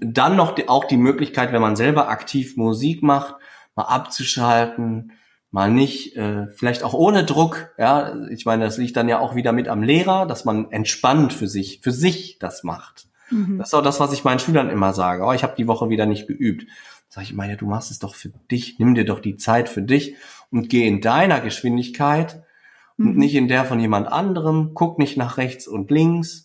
dann 0.02 0.36
noch 0.36 0.56
die, 0.56 0.68
auch 0.68 0.86
die 0.86 0.98
Möglichkeit, 0.98 1.52
wenn 1.52 1.62
man 1.62 1.76
selber 1.76 2.10
aktiv 2.10 2.58
Musik 2.58 3.04
macht, 3.04 3.36
mal 3.76 3.84
abzuschalten, 3.84 5.12
mal 5.56 5.72
nicht, 5.72 6.18
äh, 6.18 6.48
vielleicht 6.48 6.84
auch 6.84 6.94
ohne 6.94 7.24
Druck. 7.24 7.70
Ja, 7.78 8.14
ich 8.30 8.46
meine, 8.46 8.66
das 8.66 8.78
liegt 8.78 8.98
dann 8.98 9.08
ja 9.08 9.20
auch 9.20 9.36
wieder 9.36 9.54
mit 9.54 9.70
am 9.70 9.84
Lehrer, 9.84 10.26
dass 10.26 10.44
man 10.44 10.70
entspannt 10.70 11.32
für 11.32 11.48
sich, 11.48 11.80
für 11.82 11.94
sich 11.94 12.40
das 12.40 12.66
macht. 12.66 13.08
Mhm. 13.30 13.58
Das 13.58 13.70
ist 13.70 13.74
auch 13.74 13.82
das, 13.82 14.02
was 14.02 14.12
ich 14.12 14.26
meinen 14.26 14.40
Schülern 14.40 14.70
immer 14.70 14.92
sage. 14.92 15.24
Oh, 15.24 15.32
ich 15.32 15.44
habe 15.44 15.56
die 15.58 15.68
Woche 15.68 15.88
wieder 15.88 16.06
nicht 16.06 16.28
geübt. 16.28 16.68
Sag 17.08 17.24
ich 17.24 17.34
meine, 17.34 17.56
du 17.56 17.68
machst 17.68 17.90
es 17.90 18.00
doch 18.00 18.16
für 18.16 18.34
dich. 18.52 18.80
Nimm 18.80 18.96
dir 18.96 19.06
doch 19.06 19.22
die 19.22 19.38
Zeit 19.38 19.70
für 19.70 19.82
dich 19.82 20.16
und 20.52 20.68
geh 20.68 20.86
in 20.86 21.00
deiner 21.00 21.40
Geschwindigkeit 21.40 22.44
mhm. 22.98 23.12
und 23.12 23.18
nicht 23.18 23.34
in 23.34 23.48
der 23.48 23.64
von 23.64 23.80
jemand 23.80 24.10
anderem. 24.10 24.72
Guck 24.74 25.00
nicht 25.00 25.16
nach 25.16 25.38
rechts 25.38 25.70
und 25.70 25.90
links, 25.90 26.45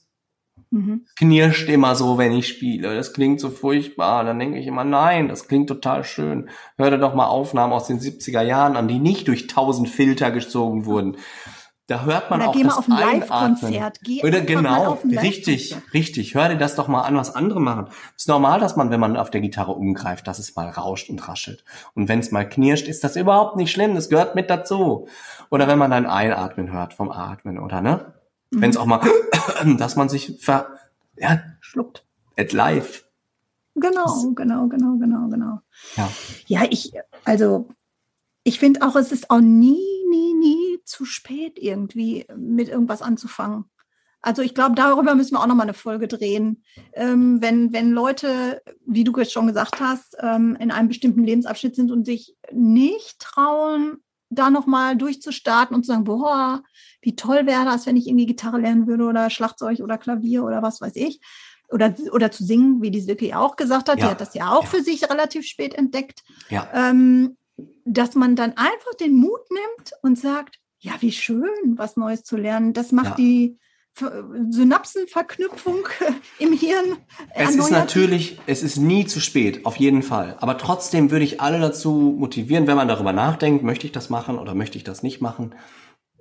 Mhm. 0.71 1.07
Knirscht 1.17 1.69
immer 1.69 1.97
so, 1.97 2.17
wenn 2.17 2.33
ich 2.33 2.47
spiele. 2.47 2.95
Das 2.95 3.13
klingt 3.13 3.41
so 3.41 3.51
furchtbar. 3.51 4.25
Dann 4.25 4.39
denke 4.39 4.59
ich 4.59 4.67
immer, 4.67 4.85
nein, 4.85 5.29
das 5.29 5.49
klingt 5.49 5.69
total 5.69 6.05
schön. 6.05 6.49
Hör 6.79 6.91
dir 6.91 6.99
doch 6.99 7.15
mal 7.15 7.27
Aufnahmen 7.27 7.73
aus 7.73 7.89
den 7.89 7.99
70er 7.99 8.43
Jahren 8.43 8.77
an, 8.77 8.87
die 8.87 9.01
nicht 9.01 9.27
durch 9.29 9.49
tausend 9.49 9.89
Filter 9.89 10.31
gezogen 10.31 10.87
wurden. 10.87 11.17
Da 11.89 12.05
hört 12.05 12.31
man 12.31 12.41
Oder 12.41 12.51
auch 12.51 12.55
geh 12.55 12.63
das 12.63 12.79
auf 12.79 12.89
ein 12.89 12.93
Live-Konzert. 12.93 13.99
Oder 14.23 14.43
genau, 14.43 15.01
richtig, 15.11 15.75
richtig. 15.93 16.37
Hör 16.37 16.49
dir 16.49 16.57
das 16.57 16.77
doch 16.77 16.87
mal 16.87 17.03
an, 17.03 17.17
was 17.17 17.35
andere 17.35 17.61
machen. 17.61 17.89
Es 18.17 18.23
ist 18.23 18.29
normal, 18.29 18.61
dass 18.61 18.77
man, 18.77 18.91
wenn 18.91 19.01
man 19.01 19.17
auf 19.17 19.33
der 19.33 19.41
Gitarre 19.41 19.73
umgreift, 19.73 20.29
dass 20.29 20.39
es 20.39 20.55
mal 20.55 20.69
rauscht 20.69 21.11
und 21.11 21.27
raschelt. 21.29 21.65
Und 21.97 22.09
wenn 22.09 22.21
es 22.21 22.31
mal 22.31 22.49
knirscht, 22.49 22.87
ist 22.87 23.03
das 23.03 23.17
überhaupt 23.17 23.57
nicht 23.57 23.73
schlimm. 23.73 23.97
Das 23.97 24.09
gehört 24.09 24.37
mit 24.37 24.51
dazu. 24.51 25.09
Oder 25.51 25.67
wenn 25.67 25.81
man 25.81 25.91
dann 25.91 26.07
Einatmen 26.07 26.71
hört 26.71 26.95
vom 26.95 27.11
Atmen, 27.11 27.59
oder 27.59 27.81
ne? 27.81 28.20
Wenn 28.51 28.71
es 28.71 28.77
auch 28.77 28.87
mal, 28.87 29.01
dass 29.79 29.97
man 29.97 30.09
sich 30.09 30.39
ver, 30.41 30.79
ja, 31.17 31.43
schluckt. 31.61 32.07
At 32.37 32.53
live. 32.53 33.05
Genau, 33.75 34.33
genau, 34.35 34.67
genau, 34.69 34.97
genau, 34.99 35.29
genau. 35.29 35.61
Ja, 35.97 36.11
Ja, 36.47 36.63
ich, 36.69 36.93
also 37.25 37.69
ich 38.43 38.59
finde 38.59 38.83
auch, 38.83 38.97
es 38.97 39.13
ist 39.13 39.31
auch 39.31 39.41
nie, 39.41 40.05
nie, 40.09 40.35
nie 40.35 40.81
zu 40.85 41.05
spät, 41.05 41.59
irgendwie 41.59 42.27
mit 42.37 42.69
irgendwas 42.69 43.03
anzufangen. 43.03 43.65
Also 44.23 44.43
ich 44.43 44.55
glaube, 44.55 44.75
darüber 44.75 45.15
müssen 45.15 45.35
wir 45.35 45.41
auch 45.41 45.47
nochmal 45.47 45.65
eine 45.65 45.75
Folge 45.75 46.07
drehen. 46.07 46.63
Ähm, 46.93 47.41
wenn, 47.41 47.73
wenn 47.73 47.91
Leute, 47.91 48.63
wie 48.85 49.05
du 49.05 49.17
jetzt 49.17 49.33
schon 49.33 49.47
gesagt 49.47 49.81
hast, 49.81 50.17
ähm, 50.21 50.57
in 50.61 50.71
einem 50.71 50.89
bestimmten 50.89 51.25
Lebensabschnitt 51.25 51.75
sind 51.75 51.91
und 51.91 52.05
sich 52.05 52.37
nicht 52.53 53.19
trauen, 53.19 54.03
da 54.31 54.49
nochmal 54.51 54.97
durchzustarten 54.97 55.75
und 55.77 55.83
zu 55.85 55.89
sagen, 55.93 56.05
boah, 56.05 56.63
wie 57.03 57.17
toll 57.17 57.47
wäre 57.47 57.65
das, 57.65 57.87
wenn 57.87 57.97
ich 57.97 58.07
irgendwie 58.07 58.27
Gitarre 58.27 58.59
lernen 58.59 58.87
würde 58.87 59.05
oder 59.05 59.29
Schlagzeug 59.29 59.81
oder 59.81 59.99
Klavier 59.99 60.45
oder 60.45 60.63
was 60.63 60.81
weiß 60.81 60.97
ich. 60.97 61.21
Oder, 61.69 61.95
oder 62.11 62.33
zu 62.33 62.43
singen, 62.45 62.83
wie 62.83 62.91
die 62.91 63.01
Silke 63.01 63.29
ja 63.29 63.39
auch 63.39 63.55
gesagt 63.55 63.89
hat. 63.89 63.99
Ja. 64.01 64.07
Die 64.07 64.11
hat 64.11 64.21
das 64.21 64.35
ja 64.35 64.51
auch 64.53 64.65
Ja. 64.65 64.69
für 64.71 64.83
sich 64.83 65.09
relativ 65.09 65.47
spät 65.47 65.73
entdeckt 65.75 66.23
ja, 66.49 66.69
ähm, 66.75 67.37
dass 67.85 68.15
man 68.17 68.35
dann 68.35 68.57
einfach 68.57 68.95
den 69.01 69.15
Mut 69.15 69.41
nimmt 69.51 69.93
und 70.03 70.19
sagt, 70.19 70.59
ja, 70.81 70.93
wie 71.01 71.13
schön, 71.13 71.49
was 71.77 71.97
Neues 71.97 72.25
zu 72.25 72.37
lernen. 72.37 72.73
Das 72.73 72.91
macht 72.91 73.11
Ja. 73.11 73.15
die 73.17 73.59
Synapsenverknüpfung 73.95 75.89
im 76.39 76.53
Hirn. 76.53 76.97
Es 77.35 77.57
ist 77.57 77.71
natürlich, 77.71 78.41
es 78.47 78.63
ist 78.63 78.77
nie 78.77 79.07
zu 79.07 79.21
spät, 79.21 79.67
auf 79.67 79.77
jeden 79.77 80.03
Fall. 80.03 80.37
Aber 80.41 80.59
trotzdem 80.59 81.11
würde 81.11 81.25
ich 81.25 81.41
alle 81.41 81.61
dazu 81.61 82.15
motivieren, 82.19 82.67
wenn 82.67 82.77
man 82.77 82.89
darüber 82.89 83.13
nachdenkt, 83.13 83.63
möchte 83.63 83.87
ich 83.87 83.93
das 83.93 84.11
machen 84.11 84.39
oder 84.39 84.55
möchte 84.55 84.79
ich 84.79 84.85
das 84.85 85.03
nicht 85.03 85.21
machen, 85.21 85.55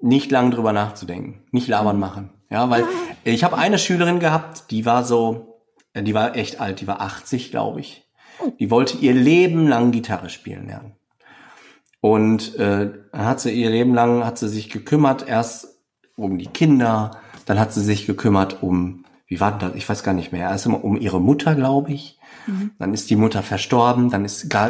nicht 0.02 0.32
lange 0.32 0.52
drüber 0.52 0.74
nachzudenken, 0.74 1.46
nicht 1.52 1.68
labern 1.68 2.00
machen. 2.00 2.32
Ja, 2.50 2.70
weil 2.70 2.86
ich 3.24 3.44
habe 3.44 3.58
eine 3.58 3.78
Schülerin 3.78 4.20
gehabt, 4.20 4.72
die 4.72 4.86
war 4.86 5.04
so, 5.04 5.62
äh, 5.94 6.02
die 6.02 6.14
war 6.14 6.36
echt 6.36 6.60
alt, 6.60 6.82
die 6.82 6.88
war 6.88 7.02
80, 7.02 7.52
glaube 7.52 7.80
ich. 7.80 8.10
Die 8.60 8.72
wollte 8.72 8.98
ihr 8.98 9.14
Leben 9.14 9.68
lang 9.68 9.92
Gitarre 9.92 10.30
spielen 10.30 10.68
lernen. 10.68 10.96
Und 12.02 12.56
äh, 12.56 12.92
dann 13.12 13.26
hat 13.26 13.42
sie 13.42 13.52
ihr 13.52 13.70
Leben 13.70 13.94
lang 13.94 14.24
hat 14.26 14.38
sie 14.38 14.48
sich 14.48 14.70
gekümmert, 14.70 15.28
erst 15.28 15.80
um 16.16 16.38
die 16.38 16.48
Kinder, 16.48 17.12
dann 17.50 17.60
hat 17.60 17.74
sie 17.74 17.82
sich 17.82 18.06
gekümmert 18.06 18.62
um, 18.62 19.06
wie 19.26 19.40
war 19.40 19.50
denn 19.50 19.70
das? 19.70 19.76
Ich 19.76 19.90
weiß 19.90 20.04
gar 20.04 20.14
nicht 20.14 20.32
mehr. 20.32 20.52
Erst 20.52 20.68
immer 20.68 20.84
um 20.84 20.96
ihre 20.96 21.20
Mutter, 21.20 21.56
glaube 21.56 21.92
ich. 21.92 22.20
Dann 22.78 22.94
ist 22.94 23.10
die 23.10 23.16
Mutter 23.16 23.42
verstorben, 23.42 24.12
dann 24.12 24.28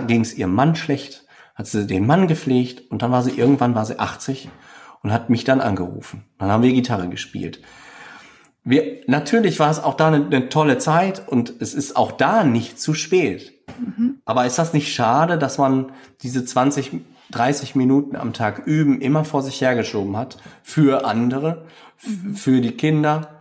ging 0.07 0.21
es 0.21 0.33
ihrem 0.33 0.53
Mann 0.53 0.77
schlecht, 0.77 1.25
hat 1.55 1.67
sie 1.67 1.85
den 1.85 2.07
Mann 2.07 2.29
gepflegt 2.29 2.89
und 2.89 3.01
dann 3.01 3.11
war 3.11 3.21
sie 3.21 3.31
irgendwann 3.31 3.75
war 3.75 3.85
sie 3.85 3.99
80 3.99 4.47
und 5.03 5.11
hat 5.11 5.29
mich 5.29 5.43
dann 5.43 5.59
angerufen. 5.59 6.23
Dann 6.37 6.49
haben 6.49 6.63
wir 6.63 6.71
Gitarre 6.71 7.09
gespielt. 7.09 7.61
Wir, 8.63 9.01
natürlich 9.07 9.59
war 9.59 9.71
es 9.71 9.83
auch 9.83 9.95
da 9.95 10.07
eine, 10.07 10.25
eine 10.25 10.47
tolle 10.47 10.77
Zeit 10.77 11.27
und 11.27 11.55
es 11.59 11.73
ist 11.73 11.97
auch 11.97 12.13
da 12.13 12.45
nicht 12.45 12.79
zu 12.79 12.93
spät. 12.93 13.59
Aber 14.23 14.45
ist 14.45 14.57
das 14.57 14.71
nicht 14.71 14.93
schade, 14.93 15.37
dass 15.37 15.57
man 15.57 15.91
diese 16.21 16.45
20, 16.45 16.91
30 17.31 17.75
Minuten 17.75 18.15
am 18.15 18.31
Tag 18.31 18.65
üben 18.65 19.01
immer 19.01 19.25
vor 19.25 19.43
sich 19.43 19.59
hergeschoben 19.59 20.15
hat 20.15 20.37
für 20.63 21.05
andere, 21.05 21.65
f- 22.01 22.41
für 22.41 22.61
die 22.61 22.71
Kinder? 22.71 23.35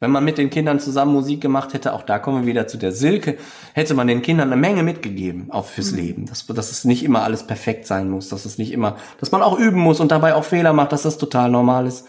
Wenn 0.00 0.10
man 0.10 0.24
mit 0.24 0.36
den 0.36 0.50
Kindern 0.50 0.80
zusammen 0.80 1.12
Musik 1.12 1.40
gemacht 1.40 1.74
hätte, 1.74 1.92
auch 1.92 2.02
da 2.02 2.18
kommen 2.18 2.40
wir 2.42 2.46
wieder 2.48 2.66
zu 2.66 2.76
der 2.76 2.90
Silke, 2.90 3.38
hätte 3.72 3.94
man 3.94 4.08
den 4.08 4.20
Kindern 4.20 4.48
eine 4.52 4.60
Menge 4.60 4.82
mitgegeben, 4.82 5.52
auch 5.52 5.66
fürs 5.66 5.92
Leben. 5.92 6.26
Dass, 6.26 6.44
dass 6.44 6.72
es 6.72 6.84
nicht 6.84 7.04
immer 7.04 7.22
alles 7.22 7.46
perfekt 7.46 7.86
sein 7.86 8.10
muss, 8.10 8.28
dass 8.28 8.44
es 8.44 8.58
nicht 8.58 8.72
immer, 8.72 8.96
dass 9.20 9.30
man 9.30 9.42
auch 9.42 9.56
üben 9.56 9.78
muss 9.78 10.00
und 10.00 10.10
dabei 10.10 10.34
auch 10.34 10.44
Fehler 10.44 10.72
macht, 10.72 10.90
dass 10.90 11.02
das 11.02 11.18
total 11.18 11.52
normal 11.52 11.86
ist. 11.86 12.08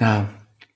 Ja, 0.00 0.30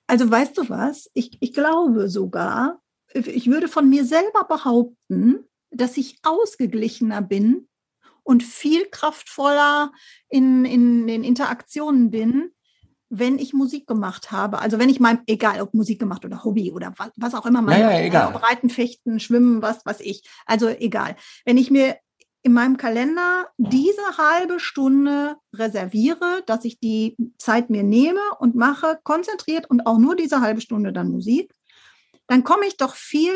Also 0.07 0.31
weißt 0.31 0.59
du 0.59 0.68
was? 0.68 1.11
Ich, 1.14 1.38
ich 1.40 1.55
glaube 1.55 2.11
sogar, 2.11 2.83
ich 3.14 3.46
würde 3.46 3.68
von 3.68 3.88
mir 3.88 4.05
selber 4.05 4.44
behaupten, 4.46 5.46
dass 5.70 5.96
ich 5.96 6.18
ausgeglichener 6.22 7.22
bin 7.22 7.66
und 8.22 8.42
viel 8.42 8.85
kraftvoller 8.90 9.90
in, 10.29 10.66
in 10.66 11.07
den 11.07 11.24
Interaktionen 11.24 12.11
bin, 12.11 12.50
wenn 13.11 13.38
ich 13.38 13.53
Musik 13.53 13.87
gemacht 13.87 14.33
habe. 14.33 14.59
Also 14.59 14.79
wenn 14.79 14.88
ich 14.88 15.01
mein, 15.01 15.21
egal 15.27 15.61
ob 15.61 15.75
Musik 15.75 15.99
gemacht 15.99 16.25
oder 16.25 16.45
Hobby 16.45 16.73
oder 16.73 16.93
was, 16.97 17.11
was 17.17 17.35
auch 17.35 17.47
immer 17.47 17.62
man 17.62 17.79
Ja, 17.79 17.90
ja, 17.90 17.97
macht, 17.97 18.05
egal. 18.05 18.35
ob 18.35 18.43
Reiten, 18.43 18.71
Fechten, 18.71 19.21
Schwimmen, 19.21 19.62
was 19.62 19.85
weiß 19.87 20.01
ich. 20.01 20.29
Also 20.47 20.69
egal. 20.69 21.17
Wenn 21.45 21.57
ich 21.57 21.71
mir 21.71 21.97
in 22.43 22.53
meinem 22.53 22.77
Kalender 22.77 23.49
diese 23.57 24.19
halbe 24.19 24.61
Stunde 24.61 25.37
reserviere, 25.55 26.43
dass 26.47 26.64
ich 26.64 26.79
die 26.79 27.17
Zeit 27.38 27.71
mir 27.71 27.83
nehme 27.83 28.21
und 28.38 28.55
mache 28.55 28.99
konzentriert 29.03 29.69
und 29.71 29.87
auch 29.87 29.99
nur 29.99 30.14
diese 30.14 30.40
halbe 30.40 30.61
Stunde 30.61 30.93
dann 30.93 31.11
Musik, 31.11 31.55
dann 32.27 32.45
komme 32.45 32.67
ich 32.67 32.77
doch 32.77 32.95
viel 32.97 33.33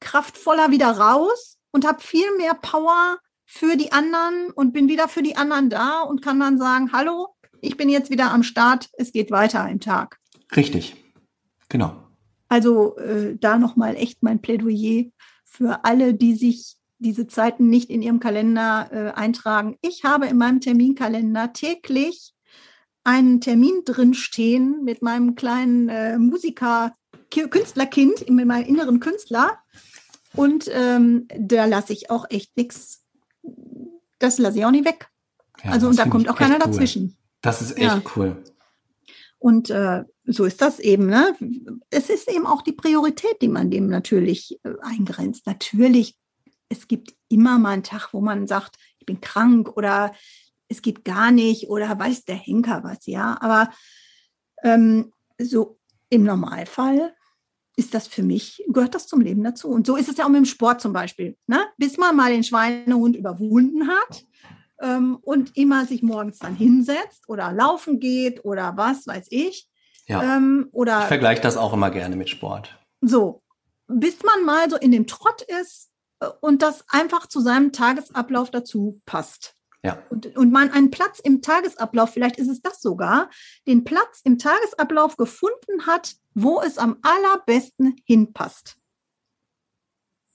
kraftvoller 0.00 0.70
wieder 0.70 0.90
raus 0.90 1.58
und 1.70 1.86
habe 1.86 2.02
viel 2.02 2.36
mehr 2.36 2.54
Power 2.54 3.18
für 3.46 3.76
die 3.76 3.92
anderen 3.92 4.50
und 4.50 4.72
bin 4.72 4.88
wieder 4.88 5.08
für 5.08 5.22
die 5.22 5.36
anderen 5.36 5.70
da 5.70 6.02
und 6.02 6.22
kann 6.22 6.38
dann 6.40 6.58
sagen, 6.58 6.92
hallo, 6.92 7.34
ich 7.60 7.76
bin 7.76 7.88
jetzt 7.88 8.10
wieder 8.10 8.30
am 8.32 8.42
Start, 8.42 8.88
es 8.96 9.12
geht 9.12 9.30
weiter 9.30 9.68
im 9.68 9.80
Tag. 9.80 10.18
richtig. 10.56 10.96
Genau. 11.68 11.96
Also 12.48 12.96
äh, 12.96 13.36
da 13.38 13.56
nochmal 13.58 13.94
echt 13.94 14.22
mein 14.24 14.40
Plädoyer 14.42 15.04
für 15.44 15.84
alle, 15.84 16.14
die 16.14 16.34
sich 16.34 16.76
diese 16.98 17.28
Zeiten 17.28 17.68
nicht 17.68 17.90
in 17.90 18.02
ihrem 18.02 18.18
Kalender 18.18 18.88
äh, 18.92 19.10
eintragen. 19.12 19.78
Ich 19.80 20.02
habe 20.04 20.26
in 20.26 20.36
meinem 20.36 20.60
Terminkalender 20.60 21.52
täglich 21.52 22.34
einen 23.04 23.40
Termin 23.40 23.82
drin 23.84 24.14
stehen 24.14 24.82
mit 24.84 25.00
meinem 25.00 25.34
kleinen 25.36 25.88
äh, 25.88 26.18
Musiker, 26.18 26.94
Ki- 27.30 27.48
Künstlerkind, 27.48 28.28
mit 28.28 28.46
meinem 28.46 28.66
inneren 28.66 28.98
Künstler. 29.00 29.58
Und 30.34 30.68
ähm, 30.72 31.26
da 31.38 31.64
lasse 31.66 31.92
ich 31.92 32.10
auch 32.10 32.26
echt 32.30 32.56
nichts, 32.56 33.04
das 34.18 34.38
lasse 34.38 34.58
ich 34.58 34.64
auch 34.64 34.70
nicht 34.70 34.84
weg. 34.84 35.08
Ja, 35.64 35.70
also 35.70 35.88
und 35.88 35.98
da 35.98 36.06
kommt 36.06 36.28
auch 36.28 36.36
keiner 36.36 36.56
cool. 36.56 36.72
dazwischen. 36.72 37.16
Das 37.40 37.62
ist 37.62 37.72
echt 37.72 37.80
Ja. 37.80 38.02
cool. 38.16 38.42
Und 39.38 39.70
äh, 39.70 40.04
so 40.24 40.44
ist 40.44 40.60
das 40.60 40.78
eben. 40.78 41.06
Ne? 41.06 41.34
Es 41.88 42.10
ist 42.10 42.30
eben 42.30 42.46
auch 42.46 42.62
die 42.62 42.72
Priorität, 42.72 43.40
die 43.40 43.48
man 43.48 43.70
dem 43.70 43.88
natürlich 43.88 44.60
äh, 44.64 44.74
eingrenzt. 44.82 45.46
Natürlich, 45.46 46.16
es 46.68 46.88
gibt 46.88 47.14
immer 47.28 47.58
mal 47.58 47.70
einen 47.70 47.82
Tag, 47.82 48.12
wo 48.12 48.20
man 48.20 48.46
sagt, 48.46 48.76
ich 48.98 49.06
bin 49.06 49.20
krank 49.20 49.76
oder 49.76 50.12
es 50.68 50.82
geht 50.82 51.04
gar 51.04 51.30
nicht 51.30 51.68
oder 51.68 51.98
weiß 51.98 52.26
der 52.26 52.36
Henker 52.36 52.84
was, 52.84 53.06
ja. 53.06 53.38
Aber 53.40 53.70
ähm, 54.62 55.12
so 55.38 55.78
im 56.10 56.24
Normalfall 56.24 57.14
ist 57.76 57.94
das 57.94 58.06
für 58.06 58.22
mich, 58.22 58.62
gehört 58.68 58.94
das 58.94 59.06
zum 59.06 59.22
Leben 59.22 59.42
dazu. 59.42 59.68
Und 59.68 59.86
so 59.86 59.96
ist 59.96 60.08
es 60.08 60.18
ja 60.18 60.26
auch 60.26 60.28
mit 60.28 60.38
dem 60.38 60.44
Sport 60.44 60.82
zum 60.82 60.92
Beispiel. 60.92 61.36
Ne? 61.46 61.64
Bis 61.78 61.96
man 61.96 62.14
mal 62.14 62.30
den 62.30 62.44
Schweinehund 62.44 63.16
überwunden 63.16 63.88
hat 63.88 64.24
ähm, 64.80 65.18
und 65.22 65.56
immer 65.56 65.86
sich 65.86 66.02
morgens 66.02 66.38
dann 66.38 66.54
hinsetzt 66.54 67.28
oder 67.28 67.52
laufen 67.52 68.00
geht 68.00 68.44
oder 68.44 68.76
was 68.76 69.06
weiß 69.06 69.26
ich. 69.30 69.68
Ja. 70.06 70.36
Ähm, 70.36 70.66
Ich 70.68 70.74
oder 70.74 71.02
vergleiche 71.02 71.42
das 71.42 71.56
auch 71.56 71.72
immer 71.72 71.90
gerne 71.90 72.16
mit 72.16 72.28
Sport. 72.28 72.78
so, 73.00 73.42
bis 73.86 74.22
man 74.22 74.44
mal 74.44 74.68
so 74.70 74.76
in 74.76 74.92
dem 74.92 75.06
Trott 75.06 75.42
ist 75.42 75.90
äh, 76.20 76.28
und 76.40 76.62
das 76.62 76.84
einfach 76.88 77.26
zu 77.26 77.40
seinem 77.40 77.72
Tagesablauf 77.72 78.50
dazu 78.50 79.00
passt. 79.06 79.54
Ja. 79.82 80.02
Und, 80.10 80.36
und 80.36 80.52
man 80.52 80.70
einen 80.70 80.90
Platz 80.90 81.20
im 81.20 81.40
Tagesablauf, 81.40 82.10
vielleicht 82.10 82.36
ist 82.36 82.48
es 82.48 82.60
das 82.60 82.80
sogar, 82.80 83.30
den 83.66 83.84
Platz 83.84 84.20
im 84.24 84.38
Tagesablauf 84.38 85.16
gefunden 85.16 85.86
hat, 85.86 86.16
wo 86.34 86.60
es 86.60 86.76
am 86.76 86.98
allerbesten 87.02 87.96
hinpasst. 88.04 88.76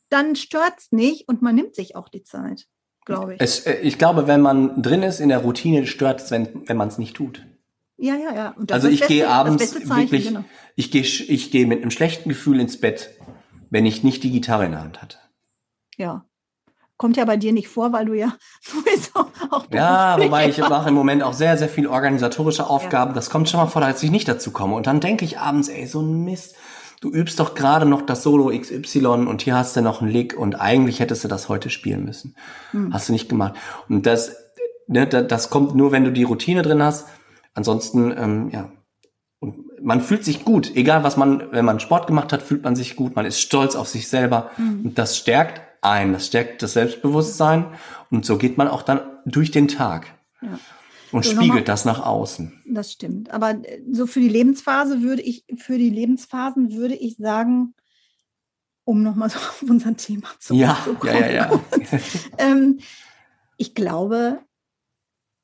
Dann 0.09 0.35
stört 0.35 0.79
es 0.79 0.91
nicht 0.91 1.27
und 1.27 1.41
man 1.41 1.55
nimmt 1.55 1.75
sich 1.75 1.95
auch 1.95 2.09
die 2.09 2.23
Zeit, 2.23 2.67
glaube 3.05 3.35
ich. 3.35 3.41
Es, 3.41 3.65
äh, 3.65 3.75
ich 3.81 3.97
glaube, 3.97 4.27
wenn 4.27 4.41
man 4.41 4.81
drin 4.81 5.03
ist 5.03 5.19
in 5.19 5.29
der 5.29 5.39
Routine, 5.39 5.87
stört 5.87 6.21
es, 6.21 6.31
wenn, 6.31 6.67
wenn 6.67 6.77
man 6.77 6.87
es 6.87 6.97
nicht 6.97 7.15
tut. 7.15 7.45
Ja, 7.97 8.15
ja, 8.15 8.35
ja. 8.35 8.55
Und 8.57 8.71
das 8.71 8.75
Also 8.75 8.87
ich 8.89 9.07
gehe 9.07 9.29
abends 9.29 9.71
Zeichen, 9.71 9.89
wirklich, 9.89 10.27
genau. 10.27 10.43
ich 10.75 10.91
gehe, 10.91 11.01
ich 11.01 11.51
gehe 11.51 11.65
mit 11.65 11.81
einem 11.81 11.91
schlechten 11.91 12.27
Gefühl 12.29 12.59
ins 12.59 12.79
Bett, 12.79 13.11
wenn 13.69 13.85
ich 13.85 14.03
nicht 14.03 14.23
die 14.23 14.31
Gitarre 14.31 14.65
in 14.65 14.71
der 14.71 14.81
Hand 14.81 15.01
hatte. 15.01 15.17
Ja. 15.97 16.25
Kommt 16.97 17.17
ja 17.17 17.25
bei 17.25 17.35
dir 17.35 17.51
nicht 17.51 17.67
vor, 17.67 17.91
weil 17.91 18.05
du 18.05 18.13
ja 18.13 18.33
sowieso 18.61 19.29
auch 19.49 19.65
Ja, 19.71 20.17
wobei 20.19 20.49
ich 20.49 20.57
mache 20.57 20.89
im 20.89 20.95
Moment 20.95 21.23
auch 21.23 21.33
sehr, 21.33 21.57
sehr 21.57 21.69
viel 21.69 21.87
organisatorische 21.87 22.69
Aufgaben. 22.69 23.13
Das 23.13 23.29
kommt 23.29 23.49
schon 23.49 23.59
mal 23.59 23.67
vor, 23.67 23.81
dass 23.81 24.01
ich 24.03 24.11
nicht 24.11 24.27
dazu 24.27 24.51
komme. 24.51 24.75
Und 24.75 24.87
dann 24.87 24.99
denke 24.99 25.25
ich 25.25 25.39
abends, 25.39 25.67
ey, 25.67 25.87
so 25.87 26.01
ein 26.01 26.23
Mist. 26.23 26.55
Du 27.01 27.11
übst 27.11 27.39
doch 27.39 27.53
gerade 27.55 27.85
noch 27.85 28.01
das 28.01 28.23
Solo 28.23 28.51
XY 28.57 29.05
und 29.27 29.41
hier 29.41 29.55
hast 29.55 29.75
du 29.75 29.81
noch 29.81 30.01
einen 30.01 30.09
Lick 30.11 30.35
und 30.37 30.55
eigentlich 30.59 30.99
hättest 30.99 31.23
du 31.23 31.27
das 31.27 31.49
heute 31.49 31.69
spielen 31.69 32.05
müssen. 32.05 32.35
Hm. 32.71 32.93
Hast 32.93 33.09
du 33.09 33.13
nicht 33.13 33.29
gemacht. 33.29 33.55
Und 33.89 34.05
das, 34.05 34.35
ne, 34.87 35.05
da- 35.05 35.21
das 35.21 35.49
kommt 35.49 35.75
nur, 35.75 35.91
wenn 35.91 36.03
du 36.03 36.11
die 36.11 36.23
Routine 36.23 36.61
drin 36.61 36.81
hast. 36.81 37.07
Ansonsten, 37.53 38.13
ähm, 38.17 38.49
ja. 38.51 38.71
Und 39.39 39.83
man 39.83 40.01
fühlt 40.01 40.23
sich 40.25 40.45
gut. 40.45 40.75
Egal 40.75 41.03
was 41.03 41.17
man, 41.17 41.43
wenn 41.51 41.65
man 41.65 41.79
Sport 41.79 42.07
gemacht 42.07 42.33
hat, 42.33 42.41
fühlt 42.41 42.63
man 42.63 42.75
sich 42.75 42.95
gut. 42.95 43.15
Man 43.15 43.25
ist 43.25 43.39
stolz 43.39 43.75
auf 43.75 43.87
sich 43.87 44.07
selber. 44.07 44.49
Hm. 44.55 44.81
Und 44.85 44.97
das 44.97 45.17
stärkt 45.17 45.61
ein. 45.81 46.13
Das 46.13 46.25
stärkt 46.27 46.63
das 46.63 46.73
Selbstbewusstsein. 46.73 47.65
Und 48.09 48.25
so 48.25 48.37
geht 48.37 48.57
man 48.57 48.67
auch 48.67 48.81
dann 48.81 49.01
durch 49.25 49.51
den 49.51 49.67
Tag. 49.67 50.07
Ja. 50.41 50.57
Und 51.11 51.23
So, 51.23 51.31
spiegelt 51.31 51.47
nochmal- 51.47 51.63
das 51.63 51.85
nach 51.85 52.05
außen. 52.05 52.63
Das 52.67 52.91
stimmt. 52.91 53.31
Aber 53.31 53.51
äh, 53.51 53.81
so 53.91 54.07
für 54.07 54.19
die 54.19 54.29
Lebensphase 54.29 55.01
würde 55.01 55.21
ich, 55.21 55.45
für 55.57 55.77
die 55.77 55.89
Lebensphasen 55.89 56.73
würde 56.73 56.95
ich 56.95 57.17
sagen, 57.17 57.73
um 58.83 59.03
nochmal 59.03 59.29
so 59.29 59.37
auf 59.39 59.63
unser 59.67 59.95
Thema 59.95 60.27
zu 60.39 60.55
ja, 60.55 60.77
Ja, 61.03 61.19
ja, 61.19 61.31
ja. 61.31 61.61
ähm, 62.37 62.79
ich 63.57 63.73
glaube, 63.75 64.39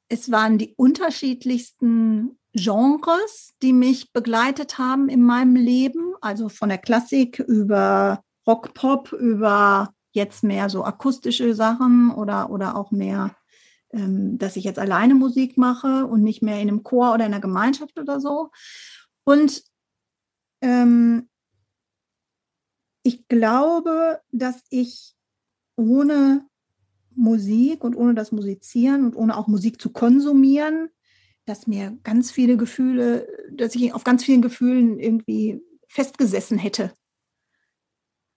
es 0.09 0.31
waren 0.31 0.57
die 0.57 0.73
unterschiedlichsten 0.75 2.37
Genres, 2.53 3.53
die 3.61 3.71
mich 3.71 4.11
begleitet 4.11 4.77
haben 4.77 5.07
in 5.07 5.21
meinem 5.23 5.55
Leben. 5.55 6.15
Also 6.19 6.49
von 6.49 6.67
der 6.69 6.77
Klassik 6.77 7.39
über 7.39 8.21
Rock, 8.45 8.73
Pop, 8.73 9.13
über 9.13 9.93
jetzt 10.11 10.43
mehr 10.43 10.69
so 10.69 10.83
akustische 10.83 11.55
Sachen 11.55 12.11
oder, 12.11 12.49
oder 12.49 12.75
auch 12.75 12.91
mehr, 12.91 13.33
dass 13.93 14.55
ich 14.55 14.63
jetzt 14.63 14.79
alleine 14.79 15.15
Musik 15.15 15.57
mache 15.57 16.05
und 16.05 16.23
nicht 16.23 16.41
mehr 16.41 16.61
in 16.61 16.69
einem 16.69 16.83
Chor 16.83 17.13
oder 17.13 17.25
in 17.25 17.33
einer 17.33 17.41
Gemeinschaft 17.41 17.99
oder 17.99 18.19
so. 18.19 18.51
Und 19.23 19.63
ähm, 20.61 21.29
ich 23.03 23.27
glaube, 23.27 24.21
dass 24.31 24.61
ich 24.69 25.15
ohne 25.75 26.45
Musik 27.15 27.83
und 27.83 27.95
ohne 27.95 28.13
das 28.13 28.31
Musizieren 28.31 29.05
und 29.05 29.15
ohne 29.15 29.37
auch 29.37 29.47
Musik 29.47 29.81
zu 29.81 29.91
konsumieren, 29.91 30.89
dass 31.45 31.67
mir 31.67 31.97
ganz 32.03 32.31
viele 32.31 32.57
Gefühle, 32.57 33.27
dass 33.51 33.75
ich 33.75 33.93
auf 33.93 34.03
ganz 34.03 34.23
vielen 34.23 34.41
Gefühlen 34.41 34.99
irgendwie 34.99 35.61
festgesessen 35.87 36.57
hätte. 36.57 36.93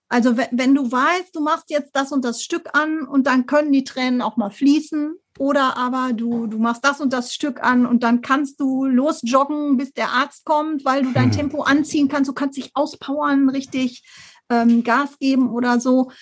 Also 0.09 0.37
wenn, 0.37 0.75
du 0.75 0.91
weißt, 0.91 1.35
du 1.35 1.41
machst 1.41 1.71
jetzt 1.71 1.97
das 1.97 2.13
und 2.13 2.25
das 2.25 2.43
Stück 2.43 2.69
an 2.75 3.07
und 3.07 3.27
dann 3.27 3.47
können 3.47 3.73
die 3.73 3.85
Tränen 3.85 4.23
auch 4.23 4.37
mal 4.37 4.51
fließen 4.51 5.17
oder 5.39 5.77
aber 5.77 6.13
du, 6.13 6.47
du 6.47 6.59
machst 6.59 6.85
das 6.85 7.01
und 7.01 7.13
das 7.13 7.35
Stück 7.35 7.63
an 7.63 7.87
und 7.87 8.03
dann 8.03 8.21
kannst 8.21 8.61
du 8.61 8.85
losjoggen, 8.85 9.77
bis 9.77 9.93
der 9.93 10.11
Arzt 10.11 10.45
kommt, 10.45 10.85
weil 10.85 11.03
du 11.03 11.13
dein 11.13 11.31
hm. 11.31 11.33
Tempo 11.33 11.63
anziehen 11.63 12.09
kannst, 12.09 12.29
du 12.29 12.35
kannst 12.35 12.57
dich 12.57 12.71
auspowern, 12.75 13.49
richtig 13.49 14.05
ähm, 14.51 14.85
Gas 14.85 15.19
geben 15.19 15.51
oder 15.51 15.81
so. 15.81 16.13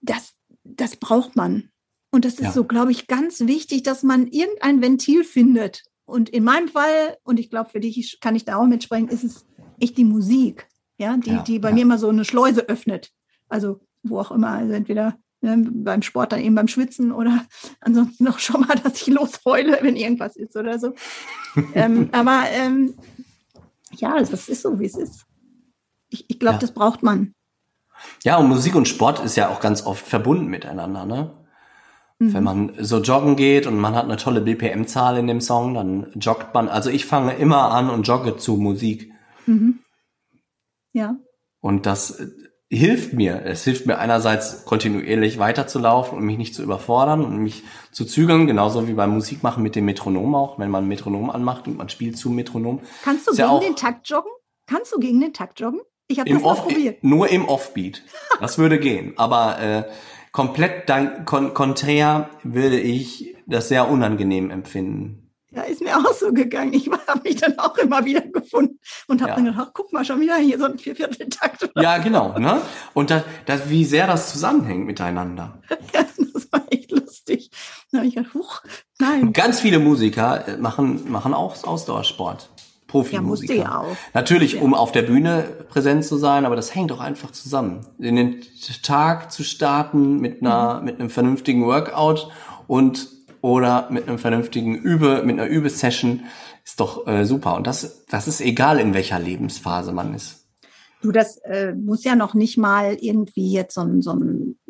Das, 0.00 0.32
das 0.64 0.96
braucht 0.96 1.36
man. 1.36 1.70
Und 2.10 2.24
das 2.24 2.34
ist 2.34 2.40
ja. 2.40 2.52
so, 2.52 2.64
glaube 2.64 2.92
ich, 2.92 3.06
ganz 3.06 3.40
wichtig, 3.40 3.82
dass 3.82 4.02
man 4.02 4.26
irgendein 4.26 4.80
Ventil 4.80 5.24
findet. 5.24 5.84
Und 6.06 6.28
in 6.28 6.42
meinem 6.42 6.68
Fall, 6.68 7.16
und 7.22 7.38
ich 7.38 7.50
glaube, 7.50 7.70
für 7.70 7.80
dich 7.80 8.18
kann 8.20 8.34
ich 8.34 8.44
da 8.44 8.56
auch 8.56 8.66
mitsprechen, 8.66 9.08
ist 9.08 9.22
es 9.22 9.46
echt 9.78 9.96
die 9.96 10.04
Musik, 10.04 10.66
ja, 11.00 11.16
die, 11.16 11.30
ja, 11.30 11.42
die 11.42 11.58
bei 11.58 11.70
ja. 11.70 11.74
mir 11.74 11.82
immer 11.82 11.98
so 11.98 12.08
eine 12.08 12.24
Schleuse 12.24 12.68
öffnet. 12.68 13.10
Also 13.48 13.80
wo 14.02 14.18
auch 14.18 14.30
immer, 14.30 14.50
also 14.50 14.72
entweder 14.72 15.16
ne, 15.40 15.66
beim 15.70 16.02
Sport 16.02 16.32
dann 16.32 16.40
eben 16.40 16.54
beim 16.54 16.68
Schwitzen 16.68 17.10
oder 17.10 17.46
ansonsten 17.80 18.24
noch 18.24 18.38
schon 18.38 18.60
mal, 18.60 18.76
dass 18.76 19.00
ich 19.00 19.08
losheule, 19.08 19.78
wenn 19.80 19.96
irgendwas 19.96 20.36
ist 20.36 20.56
oder 20.56 20.78
so. 20.78 20.94
ähm, 21.74 22.10
aber 22.12 22.44
ähm, 22.52 22.94
ja, 23.92 24.18
das 24.18 24.48
ist 24.48 24.62
so, 24.62 24.78
wie 24.78 24.86
es 24.86 24.96
ist. 24.96 25.24
Ich, 26.10 26.28
ich 26.28 26.38
glaube, 26.38 26.58
das 26.58 26.72
braucht 26.72 27.02
man. 27.02 27.34
Ja, 28.22 28.36
und 28.36 28.48
Musik 28.48 28.74
und 28.74 28.88
Sport 28.88 29.24
ist 29.24 29.36
ja 29.36 29.48
auch 29.48 29.60
ganz 29.60 29.84
oft 29.84 30.06
verbunden 30.06 30.46
miteinander, 30.46 31.04
ne? 31.04 31.30
Mhm. 32.18 32.34
Wenn 32.34 32.44
man 32.44 32.72
so 32.78 33.00
joggen 33.00 33.36
geht 33.36 33.66
und 33.66 33.78
man 33.78 33.94
hat 33.94 34.04
eine 34.04 34.16
tolle 34.16 34.40
BPM-Zahl 34.42 35.16
in 35.18 35.26
dem 35.26 35.40
Song, 35.40 35.74
dann 35.74 36.06
joggt 36.16 36.52
man. 36.54 36.68
Also 36.68 36.90
ich 36.90 37.06
fange 37.06 37.34
immer 37.34 37.72
an 37.72 37.88
und 37.90 38.06
jogge 38.06 38.36
zu 38.36 38.56
Musik. 38.56 39.12
Mhm. 39.46 39.80
Ja. 40.92 41.16
Und 41.60 41.86
das 41.86 42.20
äh, 42.20 42.28
hilft 42.68 43.12
mir. 43.12 43.42
Es 43.44 43.64
hilft 43.64 43.86
mir 43.86 43.98
einerseits 43.98 44.64
kontinuierlich 44.64 45.38
weiterzulaufen 45.38 46.16
und 46.16 46.24
mich 46.24 46.38
nicht 46.38 46.54
zu 46.54 46.62
überfordern 46.62 47.24
und 47.24 47.38
mich 47.38 47.64
zu 47.90 48.04
zügeln, 48.04 48.46
genauso 48.46 48.86
wie 48.88 48.94
beim 48.94 49.10
Musikmachen 49.10 49.62
mit 49.62 49.74
dem 49.76 49.84
Metronom 49.84 50.34
auch, 50.34 50.58
wenn 50.58 50.70
man 50.70 50.84
ein 50.84 50.88
Metronom 50.88 51.30
anmacht 51.30 51.66
und 51.66 51.76
man 51.76 51.88
spielt 51.88 52.16
zu 52.16 52.30
Metronom. 52.30 52.80
Kannst 53.02 53.26
du 53.26 53.32
gegen 53.32 53.42
ja 53.42 53.58
den 53.58 53.76
Takt 53.76 54.08
joggen? 54.08 54.30
Kannst 54.66 54.92
du 54.92 55.00
gegen 55.00 55.20
den 55.20 55.32
Takt 55.32 55.58
joggen? 55.60 55.80
Ich 56.06 56.18
habe 56.18 56.30
das 56.30 56.42
mal 56.42 56.54
probiert. 56.54 57.04
Nur 57.04 57.28
im 57.28 57.48
Offbeat. 57.48 58.02
Das 58.40 58.58
würde 58.58 58.80
gehen. 58.80 59.14
Aber 59.16 59.60
äh, 59.60 59.84
komplett 60.32 60.88
dann 60.88 61.24
kon 61.24 61.54
konträr 61.54 62.30
würde 62.42 62.80
ich 62.80 63.36
das 63.46 63.68
sehr 63.68 63.88
unangenehm 63.88 64.50
empfinden. 64.50 65.29
Ja, 65.52 65.62
ist 65.62 65.80
mir 65.80 65.96
auch 65.96 66.12
so 66.12 66.32
gegangen. 66.32 66.72
Ich 66.72 66.88
habe 67.06 67.20
mich 67.24 67.36
dann 67.36 67.58
auch 67.58 67.76
immer 67.78 68.04
wieder 68.04 68.20
gefunden 68.20 68.78
und 69.08 69.20
habe 69.20 69.30
ja. 69.30 69.36
dann 69.36 69.44
gedacht, 69.46 69.70
guck 69.74 69.92
mal, 69.92 70.04
schon 70.04 70.20
wieder 70.20 70.36
hier 70.36 70.58
so 70.58 70.66
ein 70.66 70.78
Viervierteltakt. 70.78 71.70
Ja, 71.74 71.98
genau. 71.98 72.38
Ne? 72.38 72.60
Und 72.94 73.10
das, 73.10 73.24
das, 73.46 73.68
wie 73.68 73.84
sehr 73.84 74.06
das 74.06 74.32
zusammenhängt 74.32 74.86
miteinander. 74.86 75.58
ja, 75.94 76.04
das 76.32 76.52
war 76.52 76.62
echt 76.70 76.92
lustig. 76.92 77.50
Da 77.90 77.98
habe 77.98 78.08
ich 78.08 78.14
gedacht, 78.14 78.34
huch, 78.34 78.62
nein. 78.98 79.22
Und 79.22 79.32
ganz 79.32 79.60
viele 79.60 79.80
Musiker 79.80 80.46
äh, 80.46 80.56
machen, 80.56 81.10
machen 81.10 81.34
auch 81.34 81.62
Ausdauersport. 81.64 82.48
Profimusiker. 82.86 83.54
Ja, 83.54 83.62
ja 83.62 83.78
auch. 83.78 83.96
Natürlich, 84.14 84.54
ja. 84.54 84.62
um 84.62 84.74
auf 84.74 84.90
der 84.92 85.02
Bühne 85.02 85.44
präsent 85.68 86.04
zu 86.04 86.16
sein, 86.16 86.44
aber 86.44 86.56
das 86.56 86.74
hängt 86.74 86.90
doch 86.90 87.00
einfach 87.00 87.30
zusammen. 87.30 87.86
In 87.98 88.16
den 88.16 88.40
Tag 88.82 89.30
zu 89.30 89.44
starten 89.44 90.18
mit 90.20 90.42
einer, 90.42 90.78
mhm. 90.80 90.84
mit 90.84 91.00
einem 91.00 91.10
vernünftigen 91.10 91.64
Workout 91.64 92.28
und 92.66 93.08
oder 93.42 93.88
mit 93.90 94.08
einem 94.08 94.18
vernünftigen 94.18 94.74
Übe, 94.74 95.22
mit 95.24 95.38
einer 95.38 95.48
Übesession 95.48 96.24
ist 96.64 96.80
doch 96.80 97.06
äh, 97.06 97.24
super. 97.24 97.56
Und 97.56 97.66
das, 97.66 98.04
das 98.06 98.28
ist 98.28 98.40
egal, 98.40 98.78
in 98.78 98.94
welcher 98.94 99.18
Lebensphase 99.18 99.92
man 99.92 100.14
ist. 100.14 100.46
Du, 101.02 101.12
das 101.12 101.38
äh, 101.38 101.74
muss 101.74 102.04
ja 102.04 102.14
noch 102.14 102.34
nicht 102.34 102.58
mal 102.58 102.96
irgendwie 103.00 103.52
jetzt 103.52 103.74
so, 103.74 103.86
so, 104.00 104.18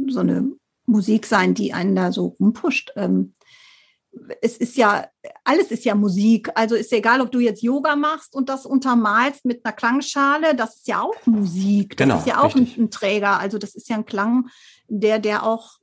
so 0.06 0.20
eine 0.20 0.50
Musik 0.87 1.26
sein, 1.26 1.54
die 1.54 1.72
einen 1.72 1.96
da 1.96 2.12
so 2.12 2.37
rumpusht. 2.38 2.92
Ähm, 2.96 3.35
es 4.40 4.56
ist 4.56 4.76
ja, 4.76 5.06
alles 5.44 5.70
ist 5.70 5.85
ja 5.85 5.94
Musik. 5.94 6.50
Also 6.54 6.74
ist 6.74 6.92
egal, 6.92 7.20
ob 7.20 7.30
du 7.33 7.40
jetzt 7.40 7.62
Yoga 7.62 7.96
machst 7.96 8.35
und 8.35 8.48
das 8.48 8.66
untermalst 8.66 9.44
mit 9.44 9.64
einer 9.64 9.72
Klangschale, 9.72 10.54
das 10.54 10.76
ist 10.76 10.88
ja 10.88 11.00
auch 11.00 11.26
Musik. 11.26 11.96
Das 11.96 12.04
genau, 12.04 12.18
ist 12.18 12.26
ja 12.26 12.42
auch 12.42 12.54
ein, 12.54 12.68
ein, 12.76 12.90
Träger. 12.90 13.38
Also 13.38 13.59
das 13.59 13.74
ist 13.74 13.88
ja 13.88 13.96
ein 13.96 14.06
Klang, 14.06 14.48
der, 14.88 15.18
der 15.18 15.44
auch 15.44 15.80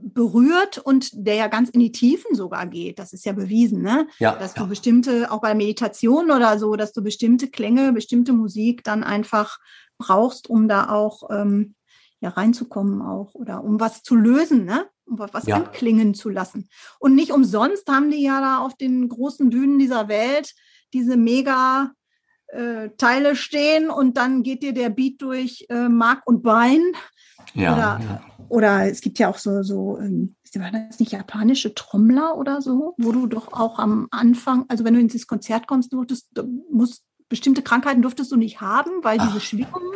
berührt 0.00 0.78
und 0.78 1.10
der 1.14 1.34
ja 1.34 1.46
ganz 1.48 1.70
in 1.70 1.80
die 1.80 1.92
Tiefen 1.92 2.34
sogar 2.34 2.66
geht. 2.66 2.98
Das 2.98 3.12
ist 3.12 3.24
ja 3.24 3.32
bewiesen, 3.32 3.82
ne? 3.82 4.06
Ja, 4.18 4.36
dass 4.36 4.54
du 4.54 4.66
bestimmte, 4.66 5.30
auch 5.30 5.40
bei 5.40 5.54
Meditation 5.54 6.30
oder 6.30 6.58
so, 6.58 6.76
dass 6.76 6.92
du 6.92 7.02
bestimmte 7.02 7.48
Klänge, 7.48 7.92
bestimmte 7.92 8.32
Musik 8.32 8.84
dann 8.84 9.04
einfach 9.04 9.58
brauchst, 9.98 10.48
um 10.48 10.68
da 10.68 10.90
auch 10.90 11.28
ähm, 11.30 11.74
ja 12.20 12.30
reinzukommen 12.30 13.02
auch 13.02 13.34
oder 13.34 13.62
um 13.64 13.80
was 13.80 14.02
zu 14.02 14.16
lösen, 14.16 14.64
ne? 14.64 14.86
um 15.06 15.18
was 15.18 15.46
ja. 15.46 15.56
anklingen 15.56 16.14
zu 16.14 16.28
lassen. 16.28 16.68
Und 16.98 17.14
nicht 17.14 17.32
umsonst 17.32 17.88
haben 17.88 18.10
die 18.10 18.22
ja 18.22 18.40
da 18.40 18.58
auf 18.58 18.76
den 18.76 19.08
großen 19.08 19.50
Bühnen 19.50 19.78
dieser 19.78 20.08
Welt 20.08 20.54
diese 20.92 21.16
mega 21.16 21.92
äh, 22.48 22.90
Teile 22.96 23.36
stehen 23.36 23.90
und 23.90 24.16
dann 24.16 24.42
geht 24.42 24.62
dir 24.62 24.72
der 24.72 24.90
Beat 24.90 25.20
durch 25.20 25.66
äh, 25.68 25.88
Mark 25.88 26.22
und 26.26 26.42
Bein. 26.42 26.82
Ja, 27.54 27.72
oder, 27.72 28.00
ja. 28.04 28.20
oder 28.48 28.90
es 28.90 29.00
gibt 29.00 29.18
ja 29.18 29.28
auch 29.28 29.38
so, 29.38 29.62
so 29.62 29.98
ähm, 29.98 30.36
war 30.54 30.70
das 30.70 30.98
nicht 30.98 31.12
japanische 31.12 31.74
Trommler 31.74 32.36
oder 32.36 32.62
so, 32.62 32.94
wo 32.98 33.12
du 33.12 33.26
doch 33.26 33.52
auch 33.52 33.78
am 33.78 34.08
Anfang, 34.10 34.64
also 34.68 34.84
wenn 34.84 34.94
du 34.94 35.00
ins 35.00 35.26
Konzert 35.26 35.66
kommst, 35.66 35.92
durftest, 35.92 36.28
du 36.34 36.64
musst 36.70 37.04
bestimmte 37.28 37.62
Krankheiten 37.62 38.02
durftest 38.02 38.32
du 38.32 38.36
nicht 38.36 38.60
haben, 38.60 38.90
weil 39.02 39.18
Ach. 39.20 39.28
diese 39.28 39.40
Schwingungen 39.40 39.92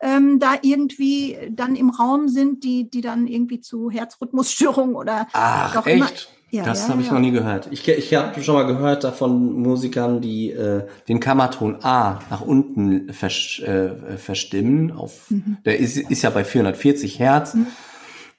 ähm, 0.00 0.38
da 0.38 0.54
irgendwie 0.60 1.38
dann 1.50 1.76
im 1.76 1.90
Raum 1.90 2.28
sind, 2.28 2.64
die, 2.64 2.90
die 2.90 3.00
dann 3.00 3.26
irgendwie 3.26 3.60
zu 3.60 3.90
Herzrhythmusstörungen 3.90 4.96
oder 4.96 5.28
Ach, 5.32 5.86
echt? 5.86 5.96
Immer, 5.96 6.08
ja, 6.54 6.64
das 6.64 6.82
ja, 6.82 6.88
habe 6.90 7.00
ich 7.00 7.08
ja. 7.08 7.14
noch 7.14 7.20
nie 7.20 7.30
gehört. 7.30 7.68
Ich, 7.70 7.86
ich 7.88 8.14
habe 8.14 8.42
schon 8.42 8.54
mal 8.54 8.66
gehört 8.66 9.04
davon 9.04 9.52
Musikern, 9.54 10.20
die 10.20 10.50
äh, 10.50 10.84
den 11.08 11.20
Kammerton 11.20 11.78
A 11.82 12.20
nach 12.30 12.40
unten 12.40 13.12
vers, 13.12 13.60
äh, 13.60 14.16
verstimmen. 14.16 14.92
Auf, 14.92 15.30
mhm. 15.30 15.58
Der 15.64 15.78
ist, 15.78 15.96
ist 15.96 16.22
ja 16.22 16.30
bei 16.30 16.44
440 16.44 17.18
Hertz. 17.18 17.54
Mhm. 17.54 17.66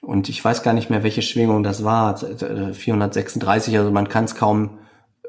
Und 0.02 0.30
ich 0.30 0.44
weiß 0.44 0.64
gar 0.64 0.74
nicht 0.74 0.90
mehr, 0.90 1.04
welche 1.04 1.22
Schwingung 1.22 1.64
das 1.64 1.84
war. 1.84 2.18
436, 2.18 3.78
also 3.78 3.92
man 3.92 4.08
kann 4.08 4.26
es 4.26 4.36
kaum 4.36 4.78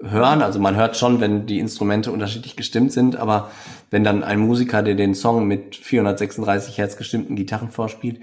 hören. 0.02 0.42
Also 0.42 0.60
man 0.60 0.76
hört 0.76 0.96
schon, 0.96 1.20
wenn 1.20 1.46
die 1.46 1.58
Instrumente 1.58 2.12
unterschiedlich 2.12 2.56
gestimmt 2.56 2.92
sind, 2.92 3.16
aber 3.16 3.50
wenn 3.90 4.04
dann 4.04 4.22
ein 4.22 4.38
Musiker, 4.38 4.82
der 4.82 4.94
den 4.94 5.14
Song 5.14 5.46
mit 5.46 5.76
436 5.76 6.78
Hertz 6.78 6.96
gestimmten 6.96 7.36
Gitarren 7.36 7.70
vorspielt, 7.70 8.20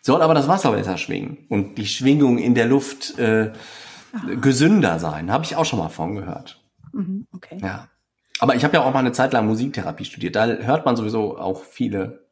soll 0.00 0.22
aber 0.22 0.34
das 0.34 0.46
Wasser 0.46 0.72
besser 0.72 0.98
schwingen 0.98 1.38
und 1.48 1.78
die 1.78 1.86
Schwingung 1.86 2.38
in 2.38 2.54
der 2.54 2.66
Luft 2.66 3.18
äh, 3.18 3.50
gesünder 4.40 4.98
sein. 4.98 5.30
Habe 5.30 5.44
ich 5.44 5.56
auch 5.56 5.64
schon 5.64 5.78
mal 5.78 5.88
von 5.88 6.14
gehört. 6.14 6.62
Mhm, 6.92 7.26
okay. 7.32 7.58
Ja. 7.60 7.88
Aber 8.38 8.54
ich 8.54 8.64
habe 8.64 8.74
ja 8.74 8.82
auch 8.82 8.92
mal 8.92 9.00
eine 9.00 9.12
Zeit 9.12 9.32
lang 9.32 9.46
Musiktherapie 9.46 10.04
studiert. 10.04 10.36
Da 10.36 10.46
hört 10.46 10.84
man 10.84 10.96
sowieso 10.96 11.38
auch 11.38 11.62
viele 11.64 12.26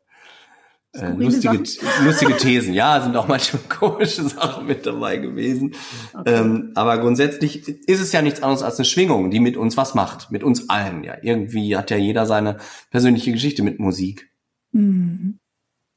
äh, 0.94 1.08
lustige, 1.12 1.62
lustige 2.04 2.36
Thesen. 2.38 2.74
Ja, 2.74 3.00
sind 3.00 3.16
auch 3.16 3.26
manchmal 3.26 3.62
komische 3.68 4.22
Sachen 4.22 4.66
mit 4.66 4.86
dabei 4.86 5.16
gewesen. 5.16 5.74
Okay. 6.12 6.34
Ähm, 6.34 6.72
aber 6.74 6.98
grundsätzlich 6.98 7.68
ist 7.68 8.00
es 8.00 8.12
ja 8.12 8.22
nichts 8.22 8.42
anderes 8.42 8.62
als 8.62 8.76
eine 8.78 8.84
Schwingung, 8.84 9.30
die 9.30 9.40
mit 9.40 9.56
uns 9.56 9.76
was 9.76 9.94
macht, 9.94 10.30
mit 10.30 10.44
uns 10.44 10.68
allen. 10.68 11.04
Ja, 11.04 11.16
irgendwie 11.22 11.76
hat 11.76 11.90
ja 11.90 11.96
jeder 11.96 12.26
seine 12.26 12.58
persönliche 12.90 13.32
Geschichte 13.32 13.62
mit 13.62 13.80
Musik. 13.80 14.30
Mhm. 14.72 15.38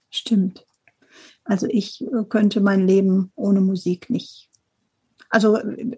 Stimmt. 0.09 0.65
Also 1.43 1.67
ich 1.69 2.01
äh, 2.01 2.23
könnte 2.27 2.61
mein 2.61 2.87
Leben 2.87 3.31
ohne 3.35 3.61
Musik 3.61 4.09
nicht, 4.09 4.46
also 5.29 5.57
äh, 5.57 5.97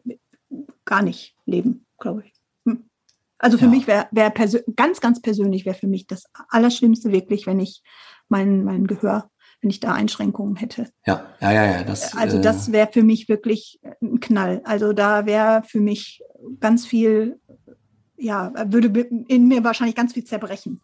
gar 0.86 1.02
nicht 1.02 1.36
leben, 1.46 1.86
glaube 2.00 2.24
ich. 2.26 2.34
Hm. 2.66 2.90
Also 3.38 3.58
für 3.58 3.66
ja. 3.66 3.72
mich 3.72 3.88
wäre 3.88 4.08
wär 4.12 4.32
ganz, 4.76 5.00
ganz 5.02 5.22
persönlich 5.22 5.66
wäre 5.66 5.76
für 5.76 5.88
mich 5.88 6.08
das 6.08 6.26
Allerschlimmste 6.50 7.12
wirklich, 7.12 7.46
wenn 7.48 7.60
ich 7.60 7.84
mein, 8.28 8.64
mein 8.64 8.88
Gehör, 8.88 9.30
wenn 9.62 9.70
ich 9.70 9.80
da 9.80 9.94
Einschränkungen 9.94 10.56
hätte. 10.56 10.90
Ja, 11.06 11.26
ja, 11.42 11.52
ja, 11.52 11.66
ja. 11.66 11.84
Das, 11.84 12.16
also 12.16 12.42
das 12.42 12.70
äh, 12.70 12.72
wäre 12.72 12.92
für 12.92 13.04
mich 13.04 13.30
wirklich 13.30 13.80
ein 14.02 14.20
Knall. 14.20 14.62
Also 14.64 14.94
da 14.94 15.26
wäre 15.26 15.64
für 15.64 15.82
mich 15.82 16.22
ganz 16.60 16.86
viel, 16.86 17.40
ja, 18.18 18.54
würde 18.72 19.02
in 19.02 19.48
mir 19.48 19.64
wahrscheinlich 19.64 19.96
ganz 19.96 20.14
viel 20.14 20.24
zerbrechen. 20.24 20.82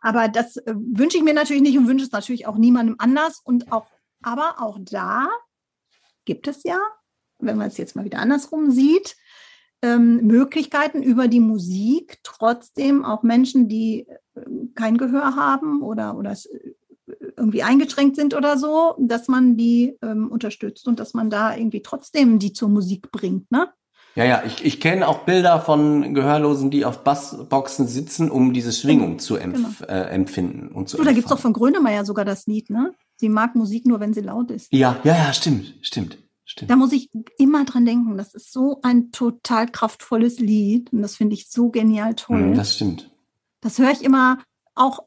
Aber 0.00 0.28
das 0.28 0.56
äh, 0.56 0.74
wünsche 0.74 1.16
ich 1.16 1.24
mir 1.24 1.34
natürlich 1.34 1.62
nicht 1.62 1.76
und 1.76 1.88
wünsche 1.88 2.04
es 2.04 2.12
natürlich 2.12 2.46
auch 2.46 2.56
niemandem 2.56 2.96
anders. 2.98 3.40
Und 3.44 3.72
auch, 3.72 3.86
aber 4.22 4.56
auch 4.60 4.78
da 4.80 5.28
gibt 6.24 6.46
es 6.46 6.62
ja, 6.62 6.78
wenn 7.38 7.56
man 7.56 7.68
es 7.68 7.76
jetzt 7.76 7.96
mal 7.96 8.04
wieder 8.04 8.18
andersrum 8.18 8.70
sieht, 8.70 9.16
ähm, 9.82 10.26
Möglichkeiten 10.26 11.02
über 11.02 11.28
die 11.28 11.40
Musik 11.40 12.18
trotzdem 12.24 13.04
auch 13.04 13.22
Menschen, 13.22 13.68
die 13.68 14.06
äh, 14.08 14.40
kein 14.74 14.98
Gehör 14.98 15.36
haben 15.36 15.82
oder, 15.82 16.16
oder 16.16 16.32
äh, 16.32 16.74
irgendwie 17.36 17.62
eingeschränkt 17.62 18.16
sind 18.16 18.34
oder 18.34 18.58
so, 18.58 18.96
dass 18.98 19.28
man 19.28 19.56
die 19.56 19.96
ähm, 20.02 20.28
unterstützt 20.30 20.88
und 20.88 20.98
dass 20.98 21.14
man 21.14 21.30
da 21.30 21.54
irgendwie 21.54 21.82
trotzdem 21.82 22.38
die 22.38 22.52
zur 22.52 22.68
Musik 22.68 23.10
bringt, 23.12 23.50
ne? 23.50 23.68
Ja, 24.14 24.24
ja, 24.24 24.42
ich, 24.44 24.64
ich 24.64 24.80
kenne 24.80 25.06
auch 25.06 25.20
Bilder 25.20 25.60
von 25.60 26.12
Gehörlosen, 26.12 26.72
die 26.72 26.84
auf 26.84 27.04
Bassboxen 27.04 27.86
sitzen, 27.86 28.32
um 28.32 28.52
diese 28.52 28.72
Schwingung 28.72 29.10
genau. 29.10 29.20
zu 29.20 29.36
empf 29.36 29.78
genau. 29.78 29.92
äh, 29.92 30.08
empfinden 30.08 30.68
und 30.68 30.88
zu 30.88 30.96
so, 30.96 31.04
Da 31.04 31.12
gibt's 31.12 31.30
doch 31.30 31.38
von 31.38 31.52
Grönemeyer 31.52 32.04
sogar 32.04 32.24
das 32.24 32.46
Lied, 32.46 32.68
ne? 32.68 32.94
Sie 33.16 33.28
mag 33.28 33.54
Musik 33.54 33.86
nur, 33.86 34.00
wenn 34.00 34.12
sie 34.12 34.20
laut 34.20 34.50
ist. 34.50 34.72
Ja, 34.72 34.96
ja, 35.04 35.14
ja, 35.14 35.32
stimmt, 35.32 35.74
stimmt. 35.82 36.18
Stimmt. 36.58 36.70
Da 36.72 36.76
muss 36.76 36.90
ich 36.90 37.08
immer 37.38 37.64
dran 37.64 37.84
denken. 37.84 38.16
Das 38.16 38.34
ist 38.34 38.52
so 38.52 38.80
ein 38.82 39.12
total 39.12 39.68
kraftvolles 39.68 40.40
Lied 40.40 40.92
und 40.92 41.02
das 41.02 41.14
finde 41.14 41.34
ich 41.34 41.48
so 41.48 41.70
genial 41.70 42.16
toll. 42.16 42.50
Mm, 42.50 42.54
das 42.54 42.74
stimmt. 42.74 43.12
Das 43.60 43.78
höre 43.78 43.92
ich 43.92 44.02
immer 44.02 44.38
auch 44.74 45.04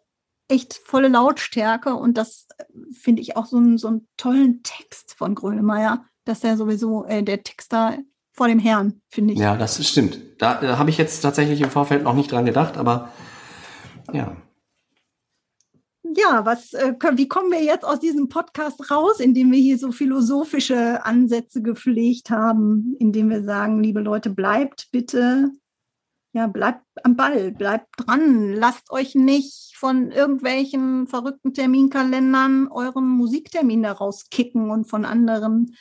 echt 0.48 0.76
volle 0.76 1.10
Lautstärke 1.10 1.96
und 1.96 2.18
das 2.18 2.48
äh, 2.58 2.64
finde 2.94 3.22
ich 3.22 3.36
auch 3.36 3.46
so 3.46 3.58
einen, 3.58 3.78
so 3.78 3.90
einen 3.90 4.08
tollen 4.16 4.64
Text 4.64 5.14
von 5.18 5.36
Grönemeyer, 5.36 6.06
dass 6.24 6.40
der 6.40 6.56
sowieso, 6.56 7.04
äh, 7.04 7.22
der 7.22 7.44
Text 7.44 7.74
da 7.74 7.98
vor 8.32 8.48
dem 8.48 8.60
Herrn, 8.60 9.02
finde 9.10 9.34
ich. 9.34 9.40
Ja, 9.40 9.58
das 9.58 9.86
stimmt. 9.86 10.22
Da, 10.38 10.56
da 10.56 10.78
habe 10.78 10.90
ich 10.90 10.98
jetzt 10.98 11.20
tatsächlich 11.20 11.60
im 11.60 11.70
Vorfeld 11.70 12.04
noch 12.04 12.16
nicht 12.16 12.32
dran 12.32 12.46
gedacht, 12.46 12.78
aber 12.78 13.12
ja 14.14 14.38
ja, 16.16 16.46
was, 16.46 16.74
äh, 16.74 16.94
wie 17.14 17.28
kommen 17.28 17.52
wir 17.52 17.64
jetzt 17.64 17.86
aus 17.86 18.00
diesem 18.00 18.30
Podcast 18.30 18.92
raus, 18.92 19.20
indem 19.20 19.52
wir 19.52 19.60
hier 19.60 19.78
so 19.78 19.92
philosophische 19.92 21.06
Ansätze 21.06 21.62
gepflegt 21.62 22.30
haben, 22.30 22.96
indem 23.00 23.30
wir 23.30 23.44
sagen, 23.44 23.82
liebe 23.82 24.02
Leute, 24.02 24.30
bleibt 24.30 24.90
bitte, 24.92 25.52
ja, 26.34 26.48
bleibt 26.48 26.84
am 27.04 27.16
Ball, 27.16 27.52
bleibt 27.52 27.88
dran, 27.98 28.54
lasst 28.54 28.92
euch 28.92 29.16
nicht 29.16 29.74
von 29.76 30.12
irgendwelchen 30.12 31.08
verrückten 31.08 31.54
Terminkalendern 31.54 32.68
euren 32.70 33.08
Musiktermin 33.08 33.84
da 33.84 33.92
rauskicken 33.92 34.70
und 34.70 34.86
von 34.86 35.04
anderen 35.04 35.76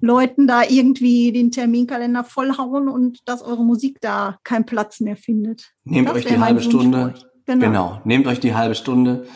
Leuten 0.00 0.48
da 0.48 0.64
irgendwie 0.64 1.30
den 1.30 1.52
Terminkalender 1.52 2.24
vollhauen 2.24 2.88
und 2.88 3.20
dass 3.28 3.40
eure 3.40 3.64
Musik 3.64 4.00
da 4.00 4.38
keinen 4.42 4.66
Platz 4.66 4.98
mehr 4.98 5.16
findet. 5.16 5.70
Nehmt 5.84 6.08
das 6.08 6.16
euch 6.16 6.26
die 6.26 6.38
halbe 6.38 6.60
Stunde. 6.60 7.14
Genau. 7.46 7.66
genau. 7.66 8.00
Nehmt 8.04 8.26
euch 8.26 8.40
die 8.40 8.54
halbe 8.54 8.74
Stunde 8.74 9.26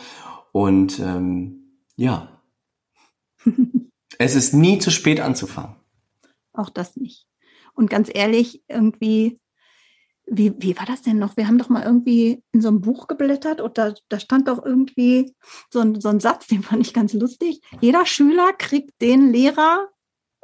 und 0.51 0.99
ähm, 0.99 1.81
ja. 1.95 2.41
es 4.19 4.35
ist 4.35 4.53
nie 4.53 4.79
zu 4.79 4.91
spät 4.91 5.19
anzufangen. 5.19 5.75
Auch 6.53 6.69
das 6.69 6.95
nicht. 6.95 7.27
Und 7.73 7.89
ganz 7.89 8.09
ehrlich, 8.11 8.63
irgendwie, 8.67 9.39
wie, 10.25 10.53
wie 10.57 10.77
war 10.77 10.85
das 10.85 11.03
denn 11.03 11.19
noch? 11.19 11.37
Wir 11.37 11.47
haben 11.47 11.57
doch 11.57 11.69
mal 11.69 11.83
irgendwie 11.83 12.43
in 12.51 12.61
so 12.61 12.69
einem 12.69 12.81
Buch 12.81 13.07
geblättert 13.07 13.61
und 13.61 13.77
da, 13.77 13.93
da 14.09 14.19
stand 14.19 14.47
doch 14.47 14.65
irgendwie 14.65 15.35
so 15.71 15.79
ein, 15.79 16.01
so 16.01 16.09
ein 16.09 16.19
Satz, 16.19 16.47
den 16.47 16.63
fand 16.63 16.85
ich 16.85 16.93
ganz 16.93 17.13
lustig. 17.13 17.61
Jeder 17.81 18.05
Schüler 18.05 18.53
kriegt 18.53 18.99
den 19.01 19.31
Lehrer, 19.31 19.87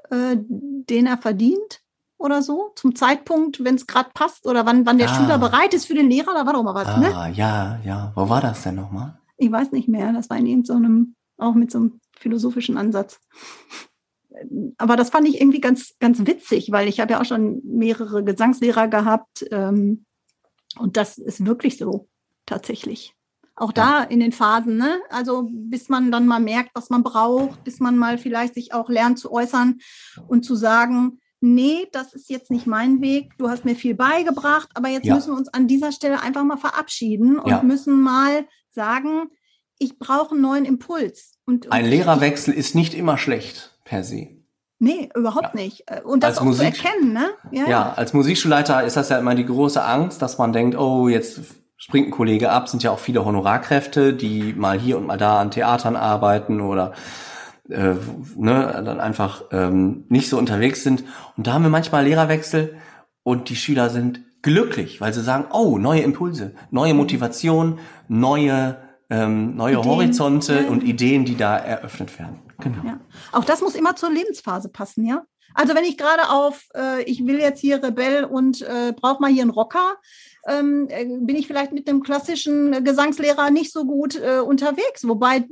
äh, 0.10 0.38
den 0.38 1.08
er 1.08 1.18
verdient 1.18 1.83
oder 2.24 2.42
so, 2.42 2.72
zum 2.76 2.96
Zeitpunkt, 2.96 3.64
wenn 3.64 3.76
es 3.76 3.86
gerade 3.86 4.10
passt 4.14 4.48
oder 4.48 4.66
wann, 4.66 4.86
wann 4.86 4.98
der 4.98 5.10
ah. 5.10 5.16
Schüler 5.16 5.38
bereit 5.38 5.74
ist 5.74 5.86
für 5.86 5.94
den 5.94 6.10
Lehrer, 6.10 6.34
da 6.34 6.46
war 6.46 6.54
doch 6.54 6.64
mal 6.64 6.74
was, 6.74 6.98
ne? 6.98 7.14
ah, 7.14 7.28
ne? 7.28 7.36
Ja, 7.36 7.80
ja. 7.84 8.12
Wo 8.16 8.30
war 8.30 8.42
das 8.42 8.64
denn 8.64 8.76
nochmal? 8.76 9.20
Ich 9.38 9.52
weiß 9.52 9.72
nicht 9.72 9.90
mehr. 9.90 10.14
Das 10.14 10.30
war 10.30 10.38
in 10.38 10.48
irgendeinem, 10.48 11.16
so 11.38 11.44
auch 11.44 11.54
mit 11.54 11.72
so 11.72 11.80
einem 11.80 12.00
philosophischen 12.18 12.78
Ansatz. 12.78 13.20
Aber 14.78 14.96
das 14.96 15.10
fand 15.10 15.28
ich 15.28 15.40
irgendwie 15.40 15.60
ganz, 15.60 15.96
ganz 16.00 16.26
witzig, 16.26 16.72
weil 16.72 16.88
ich 16.88 17.00
habe 17.00 17.14
ja 17.14 17.22
auch 17.22 17.26
schon 17.26 17.62
mehrere 17.66 18.24
Gesangslehrer 18.24 18.88
gehabt. 18.88 19.46
Ähm, 19.52 20.06
und 20.78 20.98
das 20.98 21.18
ist 21.18 21.46
wirklich 21.46 21.78
so, 21.78 22.08
tatsächlich. 22.46 23.14
Auch 23.56 23.72
da 23.72 24.02
in 24.02 24.20
den 24.20 24.32
Phasen, 24.32 24.78
ne? 24.78 25.00
Also 25.10 25.48
bis 25.52 25.88
man 25.88 26.12
dann 26.12 26.26
mal 26.26 26.40
merkt, 26.40 26.72
was 26.74 26.90
man 26.90 27.04
braucht, 27.04 27.64
bis 27.64 27.80
man 27.80 27.98
mal 27.98 28.18
vielleicht 28.18 28.56
sich 28.56 28.74
auch 28.74 28.90
lernt 28.90 29.20
zu 29.20 29.32
äußern 29.32 29.80
und 30.28 30.44
zu 30.44 30.56
sagen, 30.56 31.20
nee, 31.44 31.88
das 31.92 32.14
ist 32.14 32.30
jetzt 32.30 32.50
nicht 32.50 32.66
mein 32.66 33.02
Weg, 33.02 33.38
du 33.38 33.50
hast 33.50 33.66
mir 33.66 33.76
viel 33.76 33.96
beigebracht, 33.96 34.70
aber 34.76 34.88
jetzt 34.88 35.06
ja. 35.06 35.14
müssen 35.14 35.34
wir 35.34 35.38
uns 35.38 35.54
an 35.54 35.68
dieser 35.68 35.92
Stelle 35.92 36.22
einfach 36.22 36.44
mal 36.44 36.58
verabschieden 36.58 37.38
und 37.38 37.50
ja. 37.50 37.62
müssen 37.62 38.02
mal 38.02 38.46
sagen, 38.72 39.30
ich 39.78 40.00
brauche 40.00 40.32
einen 40.32 40.42
neuen 40.42 40.66
Impuls. 40.66 41.34
Und, 41.46 41.72
Ein 41.72 41.86
Lehrerwechsel 41.86 42.54
ist 42.54 42.76
nicht 42.76 42.94
immer 42.94 43.18
schlecht 43.18 43.78
per 43.84 44.06
se. 44.06 44.30
Nee, 44.80 45.10
überhaupt 45.16 45.54
ja. 45.54 45.62
nicht. 45.62 45.84
Äh, 45.88 46.02
und 46.02 46.24
das 46.24 46.32
als 46.32 46.38
auch 46.40 46.46
Musik, 46.46 46.76
zu 46.76 46.84
erkennen, 46.86 47.14
ne? 47.14 47.30
Ja. 47.52 47.68
ja, 47.68 47.94
als 47.94 48.14
Musikschulleiter 48.14 48.84
ist 48.84 48.96
das 48.96 49.10
ja 49.10 49.18
immer 49.18 49.36
die 49.36 49.46
große 49.46 49.84
Angst, 49.84 50.22
dass 50.22 50.38
man 50.38 50.54
denkt, 50.54 50.78
oh, 50.78 51.10
jetzt 51.10 51.42
springt 51.76 52.08
ein 52.08 52.12
Kollege 52.12 52.52
ab, 52.52 52.70
sind 52.70 52.84
ja 52.84 52.92
auch 52.92 53.00
viele 53.00 53.26
Honorarkräfte, 53.26 54.14
die 54.14 54.54
mal 54.54 54.80
hier 54.80 54.98
und 54.98 55.06
mal 55.06 55.18
da 55.18 55.42
an 55.42 55.52
Theatern 55.52 55.98
arbeiten 55.98 56.62
oder 56.62 56.94
äh, 57.70 57.96
ne, 58.36 58.82
dann 58.86 59.00
einfach 59.00 59.44
ähm, 59.52 60.06
nicht 60.10 60.30
so 60.30 60.38
unterwegs 60.38 60.84
sind. 60.84 61.04
Und 61.38 61.48
da 61.48 61.54
haben 61.54 61.64
wir 61.64 61.70
manchmal 61.70 62.06
Lehrerwechsel 62.06 62.76
und 63.24 63.50
die 63.50 63.56
Schüler 63.56 63.90
sind 63.90 64.22
glücklich, 64.42 65.00
weil 65.02 65.14
sie 65.14 65.22
sagen, 65.22 65.46
oh, 65.52 65.78
neue 65.78 66.02
Impulse, 66.02 66.54
neue 66.72 66.94
Motivation, 66.94 67.80
neue, 68.08 68.78
ähm, 69.10 69.56
neue 69.56 69.76
Ideen. 69.76 69.86
Horizonte 69.86 70.62
ja. 70.64 70.70
und 70.70 70.84
Ideen, 70.84 71.26
die 71.26 71.38
da 71.38 71.58
eröffnet 71.58 72.20
werden. 72.20 72.40
Genau. 72.60 72.84
Ja. 72.86 73.00
Auch 73.32 73.46
das 73.46 73.62
muss 73.62 73.76
immer 73.76 73.96
zur 73.96 74.12
Lebensphase 74.12 74.70
passen, 74.70 75.06
ja. 75.06 75.24
Also 75.56 75.76
wenn 75.76 75.84
ich 75.84 75.98
gerade 75.98 76.30
auf, 76.30 76.68
äh, 76.76 77.04
ich 77.04 77.26
will 77.26 77.40
jetzt 77.40 77.60
hier 77.60 77.82
Rebell 77.84 78.26
und 78.26 78.62
äh, 78.62 78.92
brauche 78.94 79.22
mal 79.22 79.32
hier 79.32 79.44
einen 79.44 79.52
Rocker, 79.52 79.96
ähm, 80.48 80.88
äh, 80.90 81.06
bin 81.06 81.36
ich 81.36 81.48
vielleicht 81.48 81.72
mit 81.74 81.88
einem 81.88 82.02
klassischen 82.02 82.84
Gesangslehrer 82.84 83.50
nicht 83.52 83.72
so 83.72 83.86
gut 83.86 84.20
äh, 84.20 84.40
unterwegs. 84.40 85.08
Wobei 85.08 85.46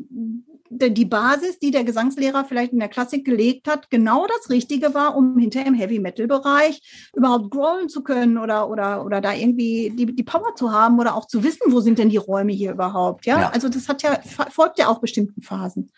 die 0.72 1.06
Basis, 1.06 1.60
die 1.60 1.72
der 1.72 1.84
Gesangslehrer 1.84 2.46
vielleicht 2.46 2.72
in 2.72 2.80
der 2.80 2.88
Klassik 2.88 3.26
gelegt 3.26 3.68
hat, 3.68 3.90
genau 3.90 4.26
das 4.26 4.50
Richtige 4.50 4.94
war, 4.94 5.18
um 5.18 5.38
hinterher 5.38 5.68
im 5.68 5.74
Heavy-Metal-Bereich 5.74 7.10
überhaupt 7.14 7.52
growlen 7.52 7.90
zu 7.90 8.04
können 8.04 8.38
oder, 8.38 8.70
oder, 8.70 9.06
oder 9.06 9.20
da 9.20 9.34
irgendwie 9.34 9.92
die, 9.96 10.16
die 10.16 10.24
Power 10.24 10.56
zu 10.56 10.72
haben 10.72 11.00
oder 11.00 11.16
auch 11.16 11.28
zu 11.28 11.44
wissen, 11.44 11.72
wo 11.72 11.82
sind 11.82 12.00
denn 12.00 12.10
die 12.10 12.18
Räume 12.18 12.54
hier 12.54 12.72
überhaupt. 12.72 13.26
Ja, 13.26 13.42
ja. 13.42 13.50
also 13.50 13.68
das 13.68 13.90
hat 13.90 14.02
ja, 14.02 14.20
folgt 14.50 14.80
ja 14.80 14.88
auch 14.88 15.00
bestimmten 15.00 15.42
Phasen. 15.42 15.92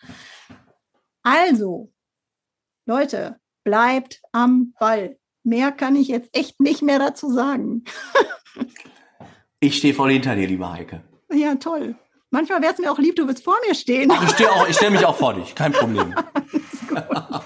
Also, 1.22 1.92
Leute, 2.84 3.36
bleibt 3.62 4.20
am 4.32 4.74
Ball. 4.78 5.16
Mehr 5.44 5.72
kann 5.72 5.94
ich 5.94 6.08
jetzt 6.08 6.30
echt 6.36 6.60
nicht 6.60 6.82
mehr 6.82 6.98
dazu 6.98 7.30
sagen. 7.30 7.84
ich 9.60 9.78
stehe 9.78 9.94
voll 9.94 10.12
hinter 10.12 10.34
dir, 10.34 10.48
liebe 10.48 10.70
Heike. 10.70 11.02
Ja, 11.32 11.54
toll. 11.54 11.96
Manchmal 12.34 12.60
wäre 12.62 12.72
es 12.72 12.78
mir 12.80 12.90
auch 12.90 12.98
lieb, 12.98 13.14
du 13.14 13.28
wirst 13.28 13.44
vor 13.44 13.54
mir 13.64 13.76
stehen. 13.76 14.10
Ach, 14.12 14.20
ich 14.24 14.30
stehe 14.30 14.48
stelle 14.70 14.90
mich 14.90 15.06
auch 15.06 15.14
vor 15.14 15.34
dich, 15.34 15.54
kein 15.54 15.70
Problem. 15.70 16.16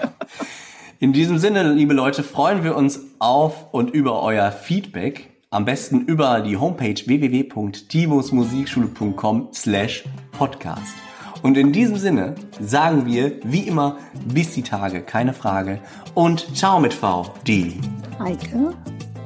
In 0.98 1.12
diesem 1.12 1.37
Sinne, 1.37 1.74
liebe 1.74 1.92
Leute, 1.92 2.22
freuen 2.22 2.64
wir 2.64 2.74
uns 2.74 2.98
auf 3.18 3.74
und 3.74 3.90
über 3.90 4.22
euer 4.22 4.51
Feedback. 4.51 5.29
Am 5.51 5.66
besten 5.66 6.07
über 6.07 6.40
die 6.40 6.57
Homepage 6.57 6.94
www.timosmusikschule.com 7.05 9.48
slash 9.53 10.05
podcast. 10.33 10.94
Und 11.42 11.59
in 11.59 11.70
diesem 11.70 11.98
Sinne 11.98 12.37
sagen 12.59 13.05
wir, 13.05 13.33
wie 13.44 13.68
immer, 13.68 13.98
bis 14.24 14.55
die 14.55 14.62
Tage, 14.62 15.03
keine 15.03 15.35
Frage. 15.35 15.81
Und 16.14 16.57
ciao 16.57 16.81
mit 16.81 16.94
V, 16.94 17.31
die 17.46 17.79
Heike 18.19 18.75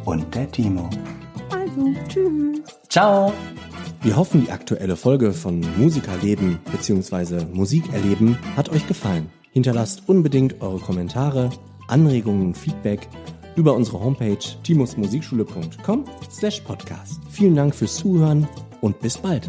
und 0.07 0.35
der 0.35 0.51
Timo. 0.51 0.91
Also, 1.53 1.95
tschüss. 2.09 2.63
Ciao. 2.89 3.33
Wir 4.03 4.17
hoffen, 4.17 4.45
die 4.45 4.51
aktuelle 4.51 4.97
Folge 4.97 5.33
von 5.33 5.65
Musikerleben 5.77 6.59
bzw. 6.73 7.45
Musikerleben 7.53 8.37
hat 8.57 8.69
euch 8.71 8.89
gefallen. 8.89 9.31
Hinterlasst 9.53 10.09
unbedingt 10.09 10.61
eure 10.61 10.81
Kommentare, 10.81 11.51
Anregungen, 11.87 12.53
Feedback 12.53 13.09
über 13.55 13.75
unsere 13.75 14.01
Homepage 14.01 14.39
timusmusikschule.com 14.65 16.05
slash 16.33 16.61
podcast. 16.63 17.21
Vielen 17.31 17.55
Dank 17.55 17.77
fürs 17.77 17.95
Zuhören 17.95 18.49
und 18.81 18.99
bis 18.99 19.19
bald. 19.19 19.49